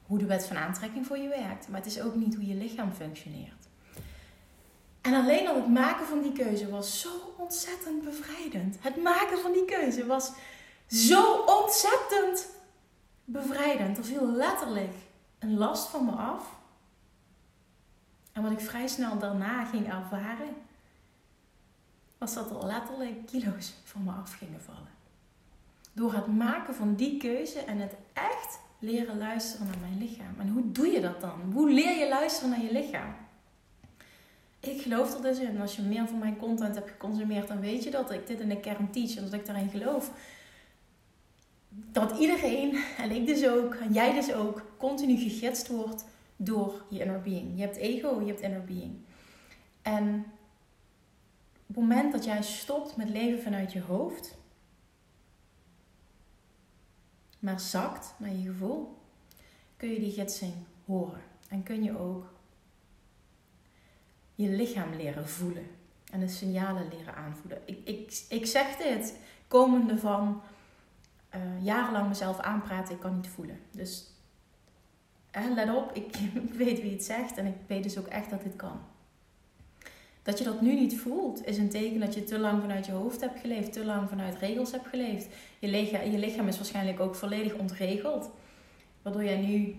hoe 0.05 0.17
de 0.17 0.25
wet 0.25 0.45
van 0.45 0.57
aantrekking 0.57 1.05
voor 1.05 1.17
je 1.17 1.27
werkt. 1.27 1.67
Maar 1.67 1.79
het 1.79 1.89
is 1.89 2.01
ook 2.01 2.15
niet 2.15 2.35
hoe 2.35 2.47
je 2.47 2.55
lichaam 2.55 2.91
functioneert. 2.91 3.67
En 5.01 5.13
alleen 5.13 5.47
al 5.47 5.55
het 5.55 5.69
maken 5.69 6.05
van 6.05 6.21
die 6.21 6.33
keuze 6.33 6.69
was 6.69 6.99
zo 6.99 7.09
ontzettend 7.37 8.03
bevrijdend. 8.03 8.77
Het 8.79 9.03
maken 9.03 9.39
van 9.39 9.51
die 9.51 9.65
keuze 9.65 10.05
was 10.05 10.31
zo 10.87 11.43
ontzettend 11.45 12.47
bevrijdend. 13.25 13.97
Er 13.97 14.05
viel 14.05 14.31
letterlijk 14.31 14.93
een 15.39 15.57
last 15.57 15.87
van 15.87 16.05
me 16.05 16.11
af. 16.11 16.55
En 18.31 18.41
wat 18.41 18.51
ik 18.51 18.59
vrij 18.59 18.87
snel 18.87 19.19
daarna 19.19 19.65
ging 19.65 19.87
ervaren, 19.87 20.55
was 22.17 22.33
dat 22.33 22.49
er 22.49 22.65
letterlijk 22.65 23.25
kilo's 23.25 23.73
van 23.83 24.03
me 24.03 24.11
af 24.11 24.33
gingen 24.33 24.61
vallen. 24.61 24.93
Door 25.93 26.13
het 26.13 26.27
maken 26.27 26.75
van 26.75 26.95
die 26.95 27.17
keuze 27.17 27.59
en 27.59 27.79
het 27.79 27.93
echt 28.13 28.59
leren 28.79 29.17
luisteren 29.17 29.67
naar 29.67 29.77
mijn 29.79 29.97
lichaam. 29.97 30.35
En 30.39 30.49
hoe 30.49 30.71
doe 30.71 30.87
je 30.87 31.01
dat 31.01 31.21
dan? 31.21 31.51
Hoe 31.53 31.71
leer 31.71 31.97
je 31.97 32.09
luisteren 32.09 32.49
naar 32.49 32.61
je 32.61 32.71
lichaam? 32.71 33.15
Ik 34.59 34.81
geloof 34.81 35.15
er 35.15 35.21
dus 35.21 35.39
in. 35.39 35.61
Als 35.61 35.75
je 35.75 35.81
meer 35.81 36.07
van 36.07 36.19
mijn 36.19 36.37
content 36.37 36.75
hebt 36.75 36.89
geconsumeerd, 36.89 37.47
dan 37.47 37.59
weet 37.59 37.83
je 37.83 37.91
dat 37.91 38.11
ik 38.11 38.27
dit 38.27 38.39
in 38.39 38.49
de 38.49 38.59
kern 38.59 38.91
teach 38.91 39.15
en 39.15 39.23
dat 39.23 39.33
ik 39.33 39.45
daarin 39.45 39.69
geloof 39.69 40.11
dat 41.75 42.17
iedereen, 42.19 42.83
en 42.97 43.11
ik 43.11 43.25
dus 43.25 43.47
ook, 43.47 43.73
en 43.73 43.93
jij 43.93 44.13
dus 44.13 44.33
ook, 44.33 44.65
continu 44.77 45.17
gegidst 45.17 45.67
wordt 45.67 46.05
door 46.35 46.85
je 46.89 46.99
inner 46.99 47.21
being. 47.21 47.51
Je 47.55 47.61
hebt 47.61 47.75
ego, 47.75 48.21
je 48.21 48.27
hebt 48.27 48.41
inner 48.41 48.63
being. 48.63 48.95
En 49.81 50.25
op 51.67 51.75
het 51.75 51.75
moment 51.75 52.11
dat 52.11 52.23
jij 52.23 52.43
stopt 52.43 52.95
met 52.95 53.09
leven 53.09 53.43
vanuit 53.43 53.73
je 53.73 53.81
hoofd, 53.81 54.37
maar 57.39 57.59
zakt 57.59 58.13
naar 58.17 58.33
je 58.33 58.47
gevoel, 58.47 58.97
kun 59.77 59.89
je 59.89 59.99
die 59.99 60.11
gidsing 60.11 60.53
horen. 60.85 61.21
En 61.49 61.63
kun 61.63 61.83
je 61.83 61.99
ook 61.99 62.33
je 64.35 64.49
lichaam 64.49 64.93
leren 64.95 65.29
voelen 65.29 65.67
en 66.11 66.19
de 66.19 66.27
signalen 66.27 66.87
leren 66.97 67.15
aanvoelen. 67.15 67.61
Ik, 67.65 67.79
ik, 67.83 68.23
ik 68.29 68.45
zeg 68.45 68.75
dit 68.75 69.15
komende 69.47 69.97
van 69.97 70.41
uh, 71.35 71.65
jarenlang 71.65 72.07
mezelf 72.07 72.39
aanpraten, 72.39 72.93
ik 72.93 72.99
kan 72.99 73.15
niet 73.15 73.27
voelen. 73.27 73.59
Dus 73.71 74.09
let 75.55 75.75
op, 75.75 75.91
ik, 75.93 76.17
ik 76.17 76.53
weet 76.63 76.81
wie 76.81 76.91
het 76.91 77.03
zegt 77.03 77.37
en 77.37 77.45
ik 77.45 77.55
weet 77.67 77.83
dus 77.83 77.97
ook 77.97 78.07
echt 78.07 78.29
dat 78.29 78.43
dit 78.43 78.55
kan. 78.55 78.79
Dat 80.23 80.37
je 80.37 80.43
dat 80.43 80.61
nu 80.61 80.73
niet 80.73 80.99
voelt, 80.99 81.45
is 81.45 81.57
een 81.57 81.69
teken 81.69 81.99
dat 81.99 82.13
je 82.13 82.23
te 82.23 82.39
lang 82.39 82.61
vanuit 82.61 82.85
je 82.85 82.91
hoofd 82.91 83.21
hebt 83.21 83.39
geleefd, 83.39 83.73
te 83.73 83.85
lang 83.85 84.09
vanuit 84.09 84.37
regels 84.37 84.71
hebt 84.71 84.87
geleefd. 84.87 85.27
Je 85.59 85.67
lichaam, 85.67 86.11
je 86.11 86.17
lichaam 86.17 86.47
is 86.47 86.57
waarschijnlijk 86.57 86.99
ook 86.99 87.15
volledig 87.15 87.53
ontregeld, 87.53 88.29
waardoor 89.01 89.23
jij 89.23 89.37
nu 89.37 89.75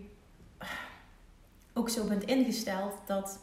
ook 1.73 1.89
zo 1.89 2.07
bent 2.07 2.25
ingesteld 2.25 2.95
dat 3.07 3.39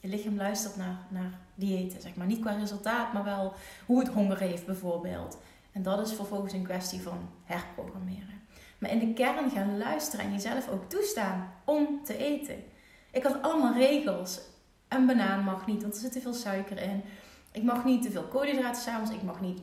je 0.00 0.08
lichaam 0.08 0.36
luistert 0.36 0.76
naar, 0.76 0.98
naar 1.08 1.38
diëten. 1.54 2.00
Zeg 2.00 2.14
maar. 2.14 2.26
Niet 2.26 2.40
qua 2.40 2.50
resultaat, 2.50 3.12
maar 3.12 3.24
wel 3.24 3.52
hoe 3.86 3.98
het 3.98 4.08
honger 4.08 4.38
heeft 4.38 4.66
bijvoorbeeld. 4.66 5.38
En 5.76 5.82
dat 5.82 6.06
is 6.06 6.12
vervolgens 6.14 6.52
een 6.52 6.62
kwestie 6.62 7.00
van 7.00 7.28
herprogrammeren. 7.44 8.40
Maar 8.78 8.90
in 8.90 8.98
de 8.98 9.12
kern 9.12 9.50
gaan 9.50 9.78
luisteren 9.78 10.24
en 10.24 10.32
jezelf 10.32 10.68
ook 10.68 10.90
toestaan 10.90 11.52
om 11.64 12.04
te 12.04 12.16
eten. 12.16 12.64
Ik 13.10 13.22
had 13.22 13.42
allemaal 13.42 13.74
regels. 13.74 14.40
Een 14.88 15.06
banaan 15.06 15.44
mag 15.44 15.66
niet, 15.66 15.82
want 15.82 15.94
er 15.94 16.00
zit 16.00 16.12
te 16.12 16.20
veel 16.20 16.34
suiker 16.34 16.82
in. 16.82 17.02
Ik 17.52 17.62
mag 17.62 17.84
niet 17.84 18.02
te 18.02 18.10
veel 18.10 18.22
koolhydraten 18.22 18.82
s'avonds. 18.82 19.10
Ik 19.10 19.22
mag 19.22 19.40
niet, 19.40 19.60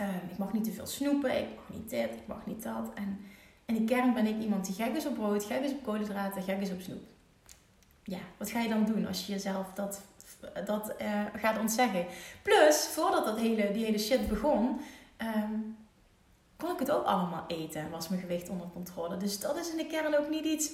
uh, 0.00 0.30
ik 0.30 0.38
mag 0.38 0.52
niet 0.52 0.64
te 0.64 0.72
veel 0.72 0.86
snoepen. 0.86 1.38
Ik 1.38 1.48
mag 1.54 1.78
niet 1.78 1.90
dit, 1.90 2.10
ik 2.14 2.26
mag 2.26 2.46
niet 2.46 2.62
dat. 2.62 2.90
En 2.94 3.20
in 3.64 3.74
de 3.74 3.84
kern 3.84 4.14
ben 4.14 4.26
ik 4.26 4.40
iemand 4.40 4.66
die 4.66 4.74
gek 4.74 4.96
is 4.96 5.06
op 5.06 5.14
brood, 5.14 5.44
gek 5.44 5.64
is 5.64 5.72
op 5.72 5.82
koolhydraten, 5.82 6.42
gek 6.42 6.60
is 6.60 6.70
op 6.70 6.80
snoep. 6.80 7.02
Ja, 8.02 8.20
wat 8.36 8.50
ga 8.50 8.60
je 8.60 8.68
dan 8.68 8.84
doen 8.84 9.06
als 9.06 9.26
je 9.26 9.32
jezelf 9.32 9.66
dat, 9.74 10.02
dat 10.66 10.94
uh, 11.00 11.24
gaat 11.34 11.58
ontzeggen? 11.58 12.06
Plus, 12.42 12.86
voordat 12.86 13.24
dat 13.24 13.38
hele, 13.38 13.70
die 13.72 13.84
hele 13.84 13.98
shit 13.98 14.28
begon, 14.28 14.80
um, 15.18 15.76
kon 16.56 16.72
ik 16.72 16.78
het 16.78 16.90
ook 16.90 17.04
allemaal 17.04 17.44
eten 17.46 17.80
en 17.80 17.90
was 17.90 18.08
mijn 18.08 18.20
gewicht 18.20 18.48
onder 18.48 18.66
controle. 18.72 19.16
Dus 19.16 19.40
dat 19.40 19.56
is 19.56 19.70
in 19.70 19.76
de 19.76 19.86
kern 19.86 20.18
ook 20.18 20.28
niet 20.28 20.44
iets. 20.44 20.70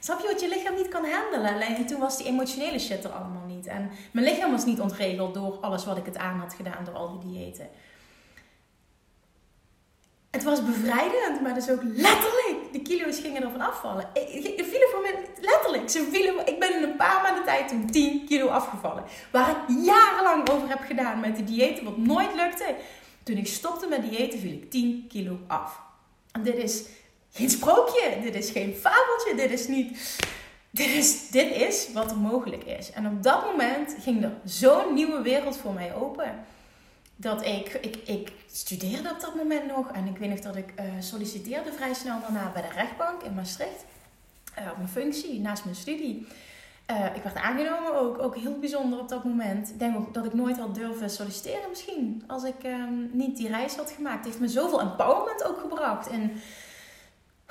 Snap 0.00 0.20
je 0.20 0.26
wat 0.26 0.40
je 0.40 0.48
lichaam 0.48 0.74
niet 0.74 0.88
kan 0.88 1.04
handelen? 1.04 1.54
Alleen 1.54 1.86
toen 1.86 2.00
was 2.00 2.16
die 2.16 2.26
emotionele 2.26 2.78
shit 2.78 3.04
er 3.04 3.10
allemaal 3.10 3.46
niet. 3.46 3.66
En 3.66 3.90
mijn 4.12 4.26
lichaam 4.26 4.50
was 4.50 4.64
niet 4.64 4.80
ontregeld 4.80 5.34
door 5.34 5.58
alles 5.60 5.84
wat 5.84 5.96
ik 5.96 6.06
het 6.06 6.16
aan 6.16 6.38
had 6.38 6.54
gedaan, 6.54 6.84
door 6.84 6.94
al 6.94 7.20
die 7.20 7.30
diëten. 7.30 7.68
Het 10.30 10.44
was 10.44 10.64
bevrijdend, 10.64 11.40
maar 11.40 11.54
dus 11.54 11.70
ook 11.70 11.82
letterlijk. 11.82 12.72
De 12.72 12.82
kilo's 12.82 13.18
gingen 13.18 13.42
ervan 13.42 13.60
afvallen. 13.60 14.08
Ik, 14.12 14.64
vielen 14.70 14.88
voor 14.90 15.00
mij 15.02 15.14
letterlijk. 15.40 15.90
Ze 15.90 16.08
vielen, 16.10 16.46
ik 16.46 16.58
ben 16.58 16.76
in 16.76 16.82
een 16.82 16.96
paar 16.96 17.22
maanden 17.22 17.44
tijd 17.44 17.68
toen 17.68 17.90
10 17.90 18.26
kilo 18.26 18.46
afgevallen. 18.46 19.04
Waar 19.32 19.50
ik 19.50 19.84
jarenlang 19.84 20.50
over 20.50 20.68
heb 20.68 20.80
gedaan 20.80 21.20
met 21.20 21.36
de 21.36 21.44
diëten, 21.44 21.84
wat 21.84 21.96
nooit 21.96 22.34
lukte. 22.34 22.74
Toen 23.24 23.36
ik 23.36 23.46
stopte 23.46 23.86
met 23.86 24.10
diëten 24.10 24.38
viel 24.38 24.52
ik 24.52 24.70
10 24.70 25.06
kilo 25.08 25.38
af. 25.46 25.80
En 26.32 26.42
dit 26.42 26.56
is 26.56 26.82
geen 27.32 27.50
sprookje, 27.50 28.18
dit 28.22 28.34
is 28.34 28.50
geen 28.50 28.74
fabeltje, 28.74 29.34
dit 29.36 29.50
is 29.50 29.68
niet. 29.68 30.18
Dit 30.70 30.88
is, 30.88 31.28
dit 31.28 31.54
is 31.54 31.92
wat 31.92 32.10
er 32.10 32.16
mogelijk 32.16 32.64
is. 32.64 32.90
En 32.90 33.06
op 33.06 33.22
dat 33.22 33.44
moment 33.44 33.96
ging 34.00 34.22
er 34.22 34.32
zo'n 34.44 34.94
nieuwe 34.94 35.22
wereld 35.22 35.56
voor 35.56 35.72
mij 35.72 35.94
open. 35.94 36.44
Dat 37.16 37.46
ik, 37.46 37.78
ik, 37.80 37.96
ik 37.96 38.32
studeerde 38.52 39.10
op 39.10 39.20
dat 39.20 39.34
moment 39.34 39.66
nog. 39.66 39.90
En 39.90 40.06
ik 40.06 40.16
weet 40.16 40.28
nog 40.28 40.40
dat 40.40 40.56
ik 40.56 40.72
uh, 40.78 40.84
solliciteerde 41.00 41.72
vrij 41.72 41.94
snel 41.94 42.20
daarna 42.20 42.50
bij 42.52 42.62
de 42.62 42.74
rechtbank 42.74 43.22
in 43.22 43.34
Maastricht. 43.34 43.84
Uh, 44.58 44.70
op 44.70 44.76
mijn 44.76 44.88
functie, 44.88 45.40
naast 45.40 45.64
mijn 45.64 45.76
studie. 45.76 46.26
Uh, 46.90 47.16
ik 47.16 47.22
werd 47.22 47.36
aangenomen 47.36 47.94
ook, 48.00 48.22
ook 48.22 48.36
heel 48.36 48.58
bijzonder 48.58 48.98
op 48.98 49.08
dat 49.08 49.24
moment. 49.24 49.70
Ik 49.70 49.78
denk 49.78 49.96
ook 49.96 50.14
dat 50.14 50.24
ik 50.24 50.34
nooit 50.34 50.58
had 50.58 50.74
durven 50.74 51.10
solliciteren 51.10 51.68
misschien. 51.68 52.24
Als 52.26 52.44
ik 52.44 52.64
um, 52.64 53.10
niet 53.12 53.36
die 53.36 53.48
reis 53.48 53.76
had 53.76 53.90
gemaakt. 53.90 54.16
Het 54.16 54.24
heeft 54.24 54.40
me 54.40 54.48
zoveel 54.48 54.80
empowerment 54.80 55.44
ook 55.44 55.60
gebracht. 55.60 56.08
En 56.08 56.30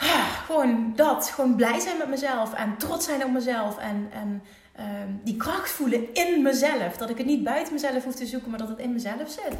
uh, 0.02 0.34
gewoon 0.46 0.94
dat. 0.96 1.30
Gewoon 1.30 1.56
blij 1.56 1.80
zijn 1.80 1.98
met 1.98 2.08
mezelf. 2.08 2.54
En 2.54 2.78
trots 2.78 3.06
zijn 3.06 3.24
op 3.24 3.32
mezelf. 3.32 3.78
En, 3.78 4.10
en 4.12 4.44
um, 4.80 5.22
die 5.24 5.38
kracht 5.38 5.70
voelen 5.70 6.14
in 6.14 6.42
mezelf. 6.42 6.98
Dat 6.98 7.10
ik 7.10 7.18
het 7.18 7.28
niet 7.28 7.44
buiten 7.44 7.74
mezelf 7.74 8.04
hoef 8.04 8.16
te 8.16 8.26
zoeken, 8.26 8.50
maar 8.50 8.60
dat 8.60 8.70
het 8.70 8.80
in 8.80 8.94
mezelf 8.94 9.30
zit. 9.30 9.58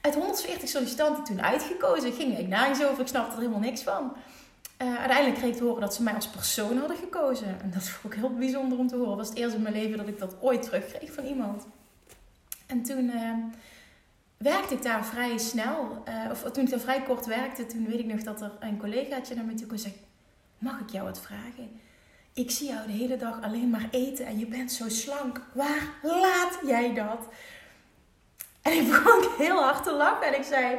Uit 0.00 0.14
140 0.14 0.68
sollicitanten 0.68 1.24
toen 1.24 1.42
uitgekozen. 1.42 2.12
Ging 2.12 2.38
ik 2.38 2.48
nergens 2.48 2.84
over. 2.84 3.00
Ik 3.00 3.08
snapte 3.08 3.32
er 3.32 3.38
helemaal 3.38 3.60
niks 3.60 3.82
van. 3.82 4.12
Uh, 4.82 4.96
uiteindelijk 4.96 5.36
kreeg 5.36 5.50
ik 5.50 5.56
te 5.56 5.64
horen 5.64 5.80
dat 5.80 5.94
ze 5.94 6.02
mij 6.02 6.14
als 6.14 6.28
persoon 6.28 6.78
hadden 6.78 6.96
gekozen. 6.96 7.60
En 7.62 7.70
dat 7.70 7.82
vond 7.82 8.14
ik 8.14 8.20
heel 8.20 8.34
bijzonder 8.34 8.78
om 8.78 8.88
te 8.88 8.94
horen. 8.94 9.10
Het 9.10 9.18
was 9.18 9.28
het 9.28 9.38
eerst 9.38 9.54
in 9.54 9.62
mijn 9.62 9.74
leven 9.74 9.98
dat 9.98 10.08
ik 10.08 10.18
dat 10.18 10.36
ooit 10.40 10.62
terugkreeg 10.62 11.12
van 11.12 11.24
iemand. 11.24 11.66
En 12.66 12.82
toen 12.82 13.04
uh, 13.04 13.34
werkte 14.36 14.74
ik 14.74 14.82
daar 14.82 15.04
vrij 15.04 15.38
snel. 15.38 16.02
Uh, 16.08 16.30
of 16.30 16.42
toen 16.42 16.64
ik 16.64 16.70
daar 16.70 16.80
vrij 16.80 17.02
kort 17.02 17.26
werkte, 17.26 17.66
toen 17.66 17.86
weet 17.86 17.98
ik 17.98 18.06
nog 18.06 18.22
dat 18.22 18.40
er 18.40 18.52
een 18.60 18.78
collegaatje 18.78 19.34
naar 19.34 19.44
me 19.44 19.54
toe 19.54 19.66
kwam 19.66 19.76
en 19.76 19.82
zei... 19.82 19.94
Mag 20.58 20.80
ik 20.80 20.90
jou 20.90 21.04
wat 21.04 21.20
vragen? 21.20 21.80
Ik 22.32 22.50
zie 22.50 22.68
jou 22.68 22.86
de 22.86 22.92
hele 22.92 23.16
dag 23.16 23.42
alleen 23.42 23.70
maar 23.70 23.88
eten 23.90 24.26
en 24.26 24.38
je 24.38 24.46
bent 24.46 24.72
zo 24.72 24.88
slank. 24.88 25.40
Waar 25.54 25.88
laat 26.02 26.58
jij 26.66 26.94
dat? 26.94 27.26
En 28.62 28.72
ik 28.72 28.88
begon 28.88 29.28
heel 29.46 29.62
hard 29.62 29.84
te 29.84 29.92
lachen 29.92 30.26
en 30.26 30.38
ik 30.38 30.44
zei... 30.44 30.78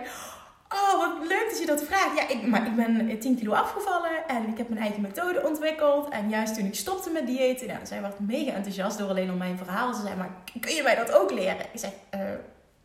Oh, 0.73 0.97
wat 0.97 1.27
leuk 1.27 1.47
dat 1.49 1.59
je 1.59 1.65
dat 1.65 1.83
vraagt. 1.83 2.17
Ja, 2.17 2.27
ik, 2.27 2.47
maar 2.47 2.67
ik 2.67 2.75
ben 2.75 3.19
10 3.19 3.37
kilo 3.37 3.53
afgevallen 3.53 4.27
en 4.27 4.47
ik 4.47 4.57
heb 4.57 4.69
mijn 4.69 4.81
eigen 4.81 5.01
methode 5.01 5.45
ontwikkeld. 5.45 6.09
En 6.09 6.29
juist 6.29 6.55
toen 6.55 6.65
ik 6.65 6.75
stopte 6.75 7.09
met 7.09 7.27
diëten, 7.27 7.67
nou, 7.67 7.85
zij 7.85 8.01
was 8.01 8.11
mega 8.17 8.51
enthousiast 8.51 8.97
door 8.97 9.09
alleen 9.09 9.31
om 9.31 9.37
mijn 9.37 9.57
verhaal. 9.57 9.93
Ze 9.93 10.01
zei, 10.01 10.15
maar 10.15 10.29
kun 10.59 10.75
je 10.75 10.83
mij 10.83 10.95
dat 10.95 11.11
ook 11.11 11.31
leren? 11.31 11.65
Ik 11.73 11.79
zei, 11.79 11.91
uh, 12.15 12.21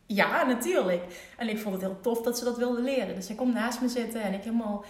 ja, 0.06 0.44
natuurlijk. 0.44 1.02
En 1.36 1.48
ik 1.48 1.58
vond 1.58 1.74
het 1.74 1.84
heel 1.84 2.00
tof 2.00 2.22
dat 2.22 2.38
ze 2.38 2.44
dat 2.44 2.56
wilde 2.56 2.80
leren. 2.80 3.14
Dus 3.14 3.26
zij 3.26 3.34
komt 3.34 3.54
naast 3.54 3.80
me 3.80 3.88
zitten 3.88 4.22
en 4.22 4.34
ik 4.34 4.42
helemaal 4.42 4.84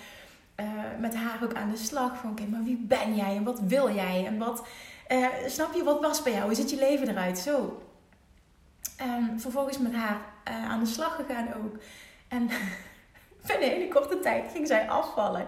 uh, 0.60 0.66
met 1.00 1.14
haar 1.14 1.38
ook 1.42 1.54
aan 1.54 1.70
de 1.70 1.76
slag. 1.76 2.16
Van, 2.16 2.30
oké, 2.30 2.46
maar 2.46 2.62
wie 2.62 2.76
ben 2.76 3.14
jij 3.14 3.36
en 3.36 3.44
wat 3.44 3.60
wil 3.60 3.94
jij? 3.94 4.26
En 4.26 4.38
wat, 4.38 4.66
uh, 5.08 5.26
snap 5.46 5.74
je, 5.74 5.84
wat 5.84 6.00
was 6.00 6.22
bij 6.22 6.32
jou? 6.32 6.44
Hoe 6.44 6.54
ziet 6.54 6.70
je 6.70 6.76
leven 6.76 7.08
eruit? 7.08 7.38
Zo. 7.38 7.82
En 8.96 9.40
vervolgens 9.40 9.78
met 9.78 9.94
haar 9.94 10.20
aan 10.44 10.80
de 10.80 10.86
slag 10.86 11.14
gegaan 11.16 11.48
ook. 11.54 11.76
En 12.28 12.50
binnen 13.46 13.68
een 13.68 13.72
hele 13.74 13.88
korte 13.88 14.20
tijd 14.20 14.50
ging 14.52 14.66
zij 14.66 14.88
afvallen. 14.88 15.46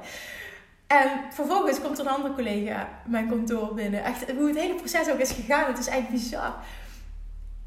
En 0.87 1.09
vervolgens 1.31 1.81
komt 1.81 1.99
een 1.99 2.09
andere 2.09 2.35
collega 2.35 2.89
mijn 3.07 3.29
kantoor 3.29 3.75
binnen. 3.75 4.05
Echt, 4.05 4.31
hoe 4.31 4.47
het 4.47 4.59
hele 4.59 4.75
proces 4.75 5.11
ook 5.11 5.19
is 5.19 5.31
gegaan, 5.31 5.67
het 5.67 5.79
is 5.79 5.87
eigenlijk 5.87 6.23
bizar. 6.23 6.55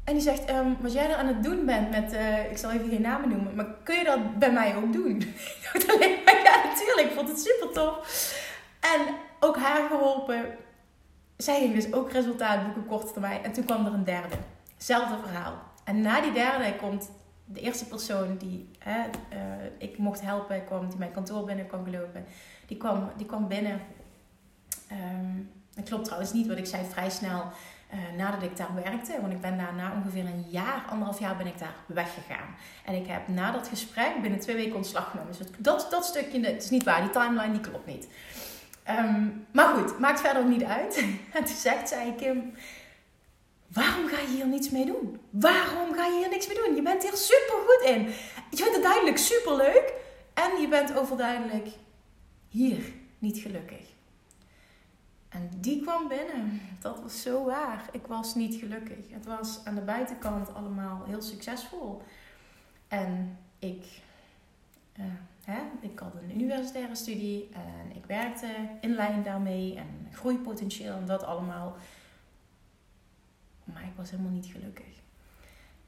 En 0.04 0.12
die 0.12 0.22
zegt, 0.22 0.50
um, 0.50 0.76
wat 0.80 0.92
jij 0.92 1.10
er 1.10 1.16
aan 1.16 1.26
het 1.26 1.42
doen 1.42 1.64
bent 1.64 1.90
met, 1.90 2.12
uh, 2.12 2.50
ik 2.50 2.58
zal 2.58 2.70
even 2.70 2.88
geen 2.88 3.00
namen 3.00 3.28
noemen, 3.28 3.54
maar 3.54 3.66
kun 3.82 3.98
je 3.98 4.04
dat 4.04 4.38
bij 4.38 4.52
mij 4.52 4.76
ook 4.76 4.92
doen? 4.92 5.16
ik 5.20 5.70
dacht 5.72 5.94
alleen 5.94 6.18
maar, 6.24 6.42
ja 6.42 6.68
natuurlijk, 6.68 7.08
ik 7.08 7.16
vond 7.16 7.28
het 7.28 7.40
super 7.40 7.72
tof. 7.72 7.96
En 8.80 9.14
ook 9.40 9.56
haar 9.56 9.88
geholpen. 9.88 10.56
Zij 11.36 11.58
ging 11.58 11.74
dus 11.74 11.92
ook 11.92 12.12
resultaat 12.12 12.64
boeken 12.64 12.86
korte 12.86 13.12
termijn. 13.12 13.44
En 13.44 13.52
toen 13.52 13.64
kwam 13.64 13.86
er 13.86 13.92
een 13.92 14.04
derde. 14.04 14.34
Hetzelfde 14.74 15.16
verhaal. 15.22 15.54
En 15.84 16.00
na 16.00 16.20
die 16.20 16.32
derde 16.32 16.76
komt 16.76 17.10
de 17.44 17.60
eerste 17.60 17.84
persoon 17.84 18.36
die 18.36 18.68
hè, 18.78 19.00
uh, 19.00 19.64
ik 19.78 19.98
mocht 19.98 20.20
helpen, 20.20 20.64
kwam, 20.64 20.88
die 20.88 20.98
mijn 20.98 21.12
kantoor 21.12 21.44
binnen 21.44 21.66
kwam 21.66 21.84
gelopen, 21.84 22.24
die 22.66 22.76
kwam, 22.76 23.10
die 23.16 23.26
kwam 23.26 23.48
binnen. 23.48 23.80
Um, 24.92 25.50
dat 25.74 25.84
klopt 25.84 26.04
trouwens 26.04 26.32
niet, 26.32 26.46
wat 26.46 26.58
ik 26.58 26.66
zei 26.66 26.84
vrij 26.90 27.10
snel 27.10 27.52
uh, 27.94 28.18
nadat 28.18 28.42
ik 28.42 28.56
daar 28.56 28.74
werkte. 28.74 29.20
Want 29.20 29.32
ik 29.32 29.40
ben 29.40 29.58
daar 29.58 29.74
na 29.74 29.92
ongeveer 29.92 30.24
een 30.24 30.44
jaar, 30.48 30.84
anderhalf 30.88 31.18
jaar 31.18 31.36
ben 31.36 31.46
ik 31.46 31.58
daar 31.58 31.74
weggegaan. 31.86 32.54
En 32.84 32.94
ik 32.94 33.06
heb 33.06 33.28
na 33.28 33.50
dat 33.50 33.68
gesprek 33.68 34.22
binnen 34.22 34.40
twee 34.40 34.56
weken 34.56 34.76
ontslag 34.76 35.10
genomen. 35.10 35.34
Dus 35.38 35.46
dat, 35.58 35.86
dat 35.90 36.04
stukje, 36.04 36.38
is 36.56 36.70
niet 36.70 36.84
waar, 36.84 37.00
die 37.00 37.10
timeline 37.10 37.52
die 37.52 37.60
klopt 37.60 37.86
niet. 37.86 38.08
Um, 38.88 39.46
maar 39.52 39.74
goed, 39.74 39.98
maakt 39.98 40.20
verder 40.20 40.44
niet 40.44 40.64
uit. 40.64 40.96
en 41.34 41.44
toen 41.44 41.56
zegt 41.56 41.88
zij, 41.88 42.14
Kim, 42.16 42.54
Waarom 43.72 44.06
ga 44.06 44.20
je 44.20 44.26
hier 44.26 44.46
niets 44.46 44.70
mee 44.70 44.86
doen? 44.86 45.20
Waarom 45.30 45.94
ga 45.94 46.06
je 46.06 46.18
hier 46.18 46.28
niks 46.28 46.46
mee 46.46 46.56
doen? 46.56 46.74
Je 46.74 46.82
bent 46.82 47.02
hier 47.02 47.16
super 47.16 47.54
goed 47.66 47.88
in. 47.88 48.02
Je 48.50 48.56
vindt 48.56 48.74
het 48.74 48.82
duidelijk 48.82 49.18
super 49.18 49.56
leuk. 49.56 49.92
En 50.34 50.60
je 50.60 50.68
bent 50.68 50.96
overduidelijk 50.96 51.68
hier 52.48 52.92
niet 53.18 53.38
gelukkig. 53.38 53.90
En 55.28 55.50
die 55.56 55.82
kwam 55.82 56.08
binnen. 56.08 56.60
Dat 56.80 57.00
was 57.02 57.22
zo 57.22 57.44
waar. 57.44 57.88
Ik 57.92 58.06
was 58.06 58.34
niet 58.34 58.54
gelukkig. 58.54 59.10
Het 59.10 59.26
was 59.26 59.60
aan 59.64 59.74
de 59.74 59.80
buitenkant 59.80 60.54
allemaal 60.54 61.04
heel 61.06 61.22
succesvol. 61.22 62.02
En 62.88 63.38
ik, 63.58 63.84
uh, 64.98 65.04
hè, 65.44 65.60
ik 65.80 65.98
had 65.98 66.14
een 66.14 66.34
universitaire 66.34 66.94
studie 66.94 67.48
en 67.52 67.96
ik 67.96 68.06
werkte 68.06 68.46
in 68.80 68.94
lijn 68.94 69.22
daarmee 69.22 69.76
en 69.76 70.08
groeipotentieel 70.12 70.94
en 70.94 71.06
dat 71.06 71.22
allemaal 71.22 71.76
maar 73.64 73.82
ik 73.82 73.96
was 73.96 74.10
helemaal 74.10 74.32
niet 74.32 74.46
gelukkig. 74.46 75.00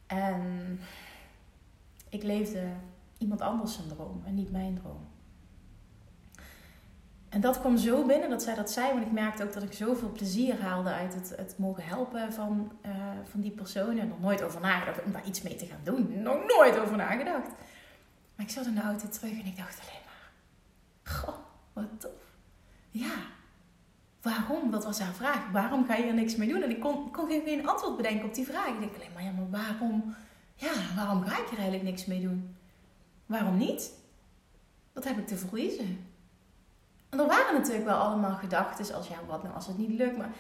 En 0.06 0.80
ik 2.08 2.22
leefde 2.22 2.66
iemand 3.18 3.40
anders 3.40 3.74
zijn 3.74 3.88
droom 3.88 4.22
en 4.26 4.34
niet 4.34 4.50
mijn 4.50 4.74
droom. 4.74 5.06
En 7.28 7.40
dat 7.40 7.60
kwam 7.60 7.76
zo 7.76 8.06
binnen 8.06 8.30
dat 8.30 8.42
zij 8.42 8.54
dat 8.54 8.70
zei, 8.70 8.92
want 8.92 9.06
ik 9.06 9.12
merkte 9.12 9.42
ook 9.42 9.52
dat 9.52 9.62
ik 9.62 9.72
zoveel 9.72 10.12
plezier 10.12 10.60
haalde 10.60 10.90
uit 10.90 11.14
het, 11.14 11.32
het 11.36 11.54
mogen 11.58 11.84
helpen 11.84 12.32
van, 12.32 12.72
uh, 12.86 12.92
van 13.30 13.40
die 13.40 13.50
persoon. 13.50 13.98
En 13.98 14.08
nog 14.08 14.20
nooit 14.20 14.42
over 14.42 14.60
nagedacht 14.60 15.02
om 15.02 15.12
daar 15.12 15.26
iets 15.26 15.42
mee 15.42 15.56
te 15.56 15.66
gaan 15.66 15.80
doen. 15.82 16.22
Nog 16.22 16.38
nooit 16.46 16.78
over 16.78 16.96
nagedacht. 16.96 17.48
Maar 18.34 18.46
ik 18.46 18.50
zat 18.50 18.66
in 18.66 18.74
de 18.74 18.80
auto 18.80 19.08
terug 19.08 19.32
en 19.32 19.46
ik 19.46 19.56
dacht 19.56 19.80
alleen 19.80 20.02
maar: 20.04 20.30
Goh, 21.14 21.36
wat 21.72 22.00
tof. 22.00 22.36
Ja, 22.90 23.14
waarom? 24.24 24.70
Dat 24.70 24.84
was 24.84 24.98
haar 25.00 25.14
vraag. 25.14 25.50
Waarom 25.52 25.86
ga 25.86 25.94
je 25.94 26.04
er 26.04 26.14
niks 26.14 26.36
mee 26.36 26.48
doen? 26.48 26.62
En 26.62 26.70
ik 26.70 26.80
kon, 26.80 27.10
kon 27.10 27.28
geen 27.28 27.68
antwoord 27.68 27.96
bedenken 27.96 28.26
op 28.26 28.34
die 28.34 28.46
vraag. 28.46 28.68
Ik 28.68 28.78
denk 28.78 28.94
alleen 28.94 29.12
maar, 29.14 29.22
ja, 29.22 29.30
maar 29.30 29.50
waarom? 29.50 30.14
Ja, 30.54 30.72
waarom 30.96 31.22
ga 31.22 31.38
ik 31.38 31.50
er 31.50 31.58
eigenlijk 31.58 31.82
niks 31.82 32.04
mee 32.04 32.20
doen? 32.20 32.56
Waarom 33.26 33.56
niet? 33.56 33.92
Wat 34.92 35.04
heb 35.04 35.18
ik 35.18 35.26
te 35.26 35.36
verliezen? 35.36 36.06
En 37.08 37.20
er 37.20 37.26
waren 37.26 37.54
natuurlijk 37.54 37.84
wel 37.84 37.96
allemaal 37.96 38.34
gedachten 38.34 38.94
als, 38.94 39.08
ja, 39.08 39.16
wat 39.26 39.42
nou 39.42 39.54
als 39.54 39.66
het 39.66 39.78
niet 39.78 39.98
lukt? 39.98 40.16
Maar 40.16 40.30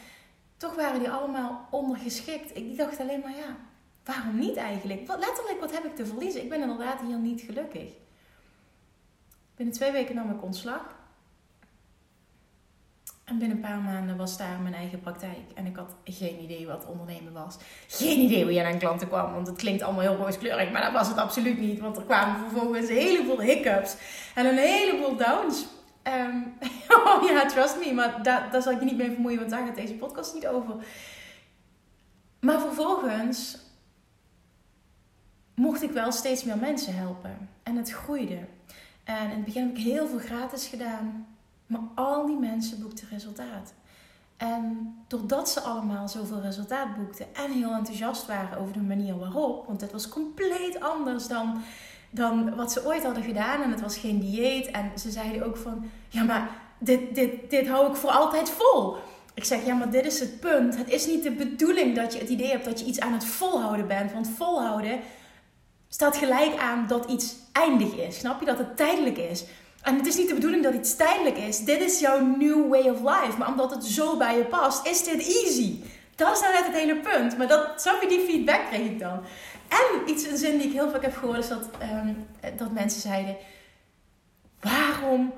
toch 0.56 0.74
waren 0.74 0.98
die 0.98 1.10
allemaal 1.10 1.68
ondergeschikt. 1.70 2.56
Ik 2.56 2.76
dacht 2.76 3.00
alleen 3.00 3.20
maar, 3.20 3.36
ja, 3.36 3.56
waarom 4.04 4.38
niet 4.38 4.56
eigenlijk? 4.56 5.06
Wat, 5.06 5.18
letterlijk, 5.18 5.60
wat 5.60 5.72
heb 5.72 5.84
ik 5.84 5.96
te 5.96 6.06
verliezen? 6.06 6.42
Ik 6.42 6.48
ben 6.48 6.60
inderdaad 6.60 7.00
hier 7.00 7.18
niet 7.18 7.40
gelukkig. 7.40 7.92
Binnen 9.56 9.74
twee 9.74 9.92
weken 9.92 10.14
nam 10.14 10.30
ik 10.30 10.42
ontslag. 10.42 10.94
En 13.24 13.38
binnen 13.38 13.56
een 13.56 13.62
paar 13.62 13.80
maanden 13.80 14.16
was 14.16 14.36
daar 14.36 14.60
mijn 14.62 14.74
eigen 14.74 15.00
praktijk. 15.00 15.38
En 15.54 15.66
ik 15.66 15.76
had 15.76 15.94
geen 16.04 16.42
idee 16.42 16.66
wat 16.66 16.86
ondernemen 16.86 17.32
was. 17.32 17.56
Geen 17.86 18.18
idee 18.18 18.42
hoe 18.42 18.52
je 18.52 18.64
aan 18.64 18.78
klanten 18.78 19.08
kwam. 19.08 19.32
Want 19.32 19.46
het 19.46 19.56
klinkt 19.56 19.82
allemaal 19.82 20.02
heel 20.02 20.16
rooskleurig. 20.16 20.70
Maar 20.70 20.82
dat 20.82 20.92
was 20.92 21.08
het 21.08 21.16
absoluut 21.16 21.58
niet. 21.58 21.80
Want 21.80 21.96
er 21.96 22.02
kwamen 22.02 22.48
vervolgens 22.48 22.88
een 22.88 22.96
heleboel 22.96 23.40
hiccups. 23.40 23.96
En 24.34 24.46
een 24.46 24.58
heleboel 24.58 25.16
downs. 25.16 25.66
Um, 26.02 26.54
oh 27.04 27.28
ja, 27.28 27.46
trust 27.46 27.76
me. 27.84 27.92
Maar 27.92 28.22
daar, 28.22 28.48
daar 28.50 28.62
zal 28.62 28.72
ik 28.72 28.78
je 28.78 28.84
niet 28.84 28.96
mee 28.96 29.12
vermoeien. 29.12 29.38
Want 29.38 29.50
daar 29.50 29.66
gaat 29.66 29.76
deze 29.76 29.94
podcast 29.94 30.34
niet 30.34 30.46
over. 30.46 30.74
Maar 32.40 32.60
vervolgens 32.60 33.58
mocht 35.54 35.82
ik 35.82 35.90
wel 35.90 36.12
steeds 36.12 36.44
meer 36.44 36.58
mensen 36.58 36.96
helpen. 36.96 37.48
En 37.62 37.76
het 37.76 37.90
groeide. 37.90 38.38
En 39.04 39.24
in 39.24 39.36
het 39.36 39.44
begin 39.44 39.66
heb 39.66 39.76
ik 39.76 39.84
heel 39.84 40.06
veel 40.06 40.18
gratis 40.18 40.66
gedaan. 40.66 41.26
Maar 41.74 42.04
al 42.04 42.26
die 42.26 42.38
mensen 42.38 42.82
boekten 42.82 43.08
resultaat. 43.10 43.74
En 44.36 44.94
doordat 45.08 45.50
ze 45.50 45.60
allemaal 45.60 46.08
zoveel 46.08 46.40
resultaat 46.40 46.96
boekten 46.96 47.26
en 47.34 47.52
heel 47.52 47.72
enthousiast 47.72 48.26
waren 48.26 48.58
over 48.58 48.72
de 48.72 48.80
manier 48.80 49.18
waarop, 49.18 49.66
want 49.66 49.80
het 49.80 49.92
was 49.92 50.08
compleet 50.08 50.80
anders 50.80 51.26
dan, 51.26 51.62
dan 52.10 52.54
wat 52.54 52.72
ze 52.72 52.86
ooit 52.86 53.04
hadden 53.04 53.22
gedaan 53.22 53.62
en 53.62 53.70
het 53.70 53.80
was 53.80 53.96
geen 53.96 54.20
dieet. 54.20 54.66
En 54.66 54.98
ze 54.98 55.10
zeiden 55.10 55.46
ook 55.46 55.56
van, 55.56 55.90
ja 56.08 56.22
maar 56.22 56.48
dit, 56.78 57.14
dit, 57.14 57.50
dit 57.50 57.68
hou 57.68 57.90
ik 57.90 57.96
voor 57.96 58.10
altijd 58.10 58.50
vol. 58.50 58.96
Ik 59.34 59.44
zeg, 59.44 59.66
ja 59.66 59.74
maar 59.74 59.90
dit 59.90 60.06
is 60.06 60.20
het 60.20 60.40
punt. 60.40 60.76
Het 60.76 60.90
is 60.90 61.06
niet 61.06 61.22
de 61.22 61.32
bedoeling 61.32 61.96
dat 61.96 62.12
je 62.12 62.18
het 62.18 62.28
idee 62.28 62.50
hebt 62.50 62.64
dat 62.64 62.80
je 62.80 62.86
iets 62.86 63.00
aan 63.00 63.12
het 63.12 63.24
volhouden 63.24 63.86
bent. 63.86 64.12
Want 64.12 64.28
volhouden 64.28 65.00
staat 65.88 66.16
gelijk 66.16 66.56
aan 66.58 66.86
dat 66.86 67.10
iets 67.10 67.36
eindig 67.52 67.96
is. 67.96 68.18
Snap 68.18 68.40
je? 68.40 68.46
Dat 68.46 68.58
het 68.58 68.76
tijdelijk 68.76 69.18
is. 69.18 69.44
En 69.84 69.96
het 69.96 70.06
is 70.06 70.16
niet 70.16 70.28
de 70.28 70.34
bedoeling 70.34 70.62
dat 70.62 70.74
iets 70.74 70.96
tijdelijk 70.96 71.36
is. 71.36 71.58
Dit 71.58 71.80
is 71.80 72.00
jouw 72.00 72.20
new 72.20 72.68
way 72.68 72.88
of 72.88 73.00
life. 73.00 73.38
Maar 73.38 73.48
omdat 73.48 73.70
het 73.70 73.84
zo 73.84 74.16
bij 74.16 74.36
je 74.36 74.44
past, 74.44 74.86
is 74.86 75.04
dit 75.04 75.42
easy. 75.42 75.78
Dat 76.14 76.34
is 76.34 76.40
nou 76.40 76.52
net 76.52 76.66
het 76.66 76.74
hele 76.74 76.96
punt. 76.96 77.38
Maar 77.38 77.48
dat, 77.48 77.80
snap 77.80 78.02
je, 78.02 78.08
die 78.08 78.20
feedback 78.20 78.66
kreeg 78.66 78.90
ik 78.90 78.98
dan. 78.98 79.20
En 79.68 80.10
iets, 80.10 80.26
een 80.26 80.36
zin 80.36 80.58
die 80.58 80.66
ik 80.66 80.72
heel 80.72 80.90
vaak 80.90 81.02
heb 81.02 81.16
gehoord, 81.16 81.38
is 81.38 81.48
dat, 81.48 81.68
um, 81.82 82.26
dat 82.56 82.72
mensen 82.72 83.00
zeiden... 83.00 83.36
Waarom 84.60 85.32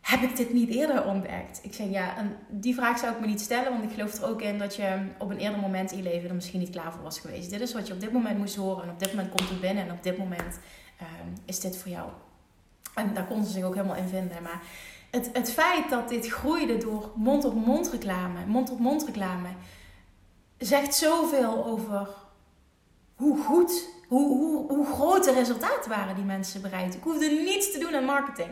heb 0.00 0.22
ik 0.22 0.36
dit 0.36 0.52
niet 0.52 0.70
eerder 0.70 1.04
ontdekt? 1.04 1.60
Ik 1.62 1.74
zeg 1.74 1.90
ja, 1.90 2.16
en 2.16 2.36
die 2.48 2.74
vraag 2.74 2.98
zou 2.98 3.14
ik 3.14 3.20
me 3.20 3.26
niet 3.26 3.40
stellen. 3.40 3.70
Want 3.70 3.84
ik 3.84 3.92
geloof 3.92 4.14
er 4.14 4.28
ook 4.28 4.42
in 4.42 4.58
dat 4.58 4.76
je 4.76 4.98
op 5.18 5.30
een 5.30 5.38
eerder 5.38 5.60
moment 5.60 5.90
in 5.90 5.96
je 5.96 6.02
leven 6.02 6.28
er 6.28 6.34
misschien 6.34 6.60
niet 6.60 6.70
klaar 6.70 6.92
voor 6.92 7.02
was 7.02 7.20
geweest. 7.20 7.50
Dit 7.50 7.60
is 7.60 7.72
wat 7.72 7.86
je 7.86 7.92
op 7.92 8.00
dit 8.00 8.12
moment 8.12 8.38
moest 8.38 8.56
horen. 8.56 8.82
En 8.82 8.90
op 8.90 8.98
dit 8.98 9.14
moment 9.14 9.34
komt 9.34 9.48
het 9.48 9.60
binnen. 9.60 9.84
En 9.84 9.92
op 9.92 10.02
dit 10.02 10.18
moment 10.18 10.58
um, 11.00 11.32
is 11.44 11.60
dit 11.60 11.76
voor 11.76 11.90
jou. 11.90 12.08
En 12.94 13.14
daar 13.14 13.24
konden 13.24 13.46
ze 13.46 13.52
zich 13.52 13.64
ook 13.64 13.74
helemaal 13.74 13.96
in 13.96 14.08
vinden. 14.08 14.42
Maar 14.42 14.60
het, 15.10 15.30
het 15.32 15.52
feit 15.52 15.90
dat 15.90 16.08
dit 16.08 16.28
groeide 16.28 16.76
door 16.76 17.10
mond-op-mond 17.14 17.90
reclame, 17.90 18.46
mond-op-mond 18.46 19.04
reclame, 19.04 19.48
zegt 20.58 20.94
zoveel 20.94 21.64
over 21.64 22.08
hoe 23.14 23.38
goed, 23.44 23.88
hoe, 24.08 24.28
hoe, 24.28 24.72
hoe 24.72 24.86
groot 24.86 25.24
de 25.24 25.32
resultaten 25.32 25.90
waren 25.90 26.14
die 26.14 26.24
mensen 26.24 26.62
bereid. 26.62 26.94
Ik 26.94 27.02
hoefde 27.02 27.26
niets 27.26 27.72
te 27.72 27.78
doen 27.78 27.94
aan 27.94 28.04
marketing. 28.04 28.48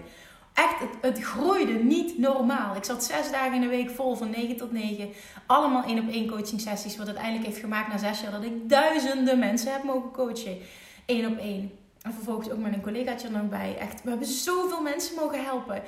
Echt, 0.55 0.79
het, 0.79 0.91
het 1.01 1.25
groeide 1.25 1.73
niet 1.73 2.19
normaal. 2.19 2.77
Ik 2.77 2.85
zat 2.85 3.05
zes 3.05 3.31
dagen 3.31 3.55
in 3.55 3.61
de 3.61 3.67
week 3.67 3.91
vol 3.91 4.15
van 4.15 4.31
9 4.31 4.57
tot 4.57 4.73
9. 4.73 5.09
Allemaal 5.47 5.85
één 5.85 5.99
op 5.99 6.09
één 6.09 6.29
coaching 6.29 6.61
sessies. 6.61 6.97
Wat 6.97 7.07
uiteindelijk 7.07 7.47
heeft 7.47 7.61
gemaakt 7.61 7.89
na 7.89 7.99
zes 7.99 8.21
jaar 8.21 8.31
dat 8.31 8.45
ik 8.45 8.69
duizenden 8.69 9.39
mensen 9.39 9.73
heb 9.73 9.83
mogen 9.83 10.11
coachen. 10.11 10.59
Eén 11.07 11.27
op 11.27 11.39
één. 11.39 11.86
En 12.07 12.13
vervolgens 12.13 12.51
ook 12.51 12.59
met 12.59 12.73
een 12.73 12.83
collegaatje 12.83 13.27
er 13.27 13.33
nog 13.33 13.49
bij. 13.49 13.77
Echt, 13.79 14.03
we 14.03 14.09
hebben 14.09 14.29
zoveel 14.29 14.83
mensen 14.83 15.15
mogen 15.15 15.45
helpen. 15.45 15.83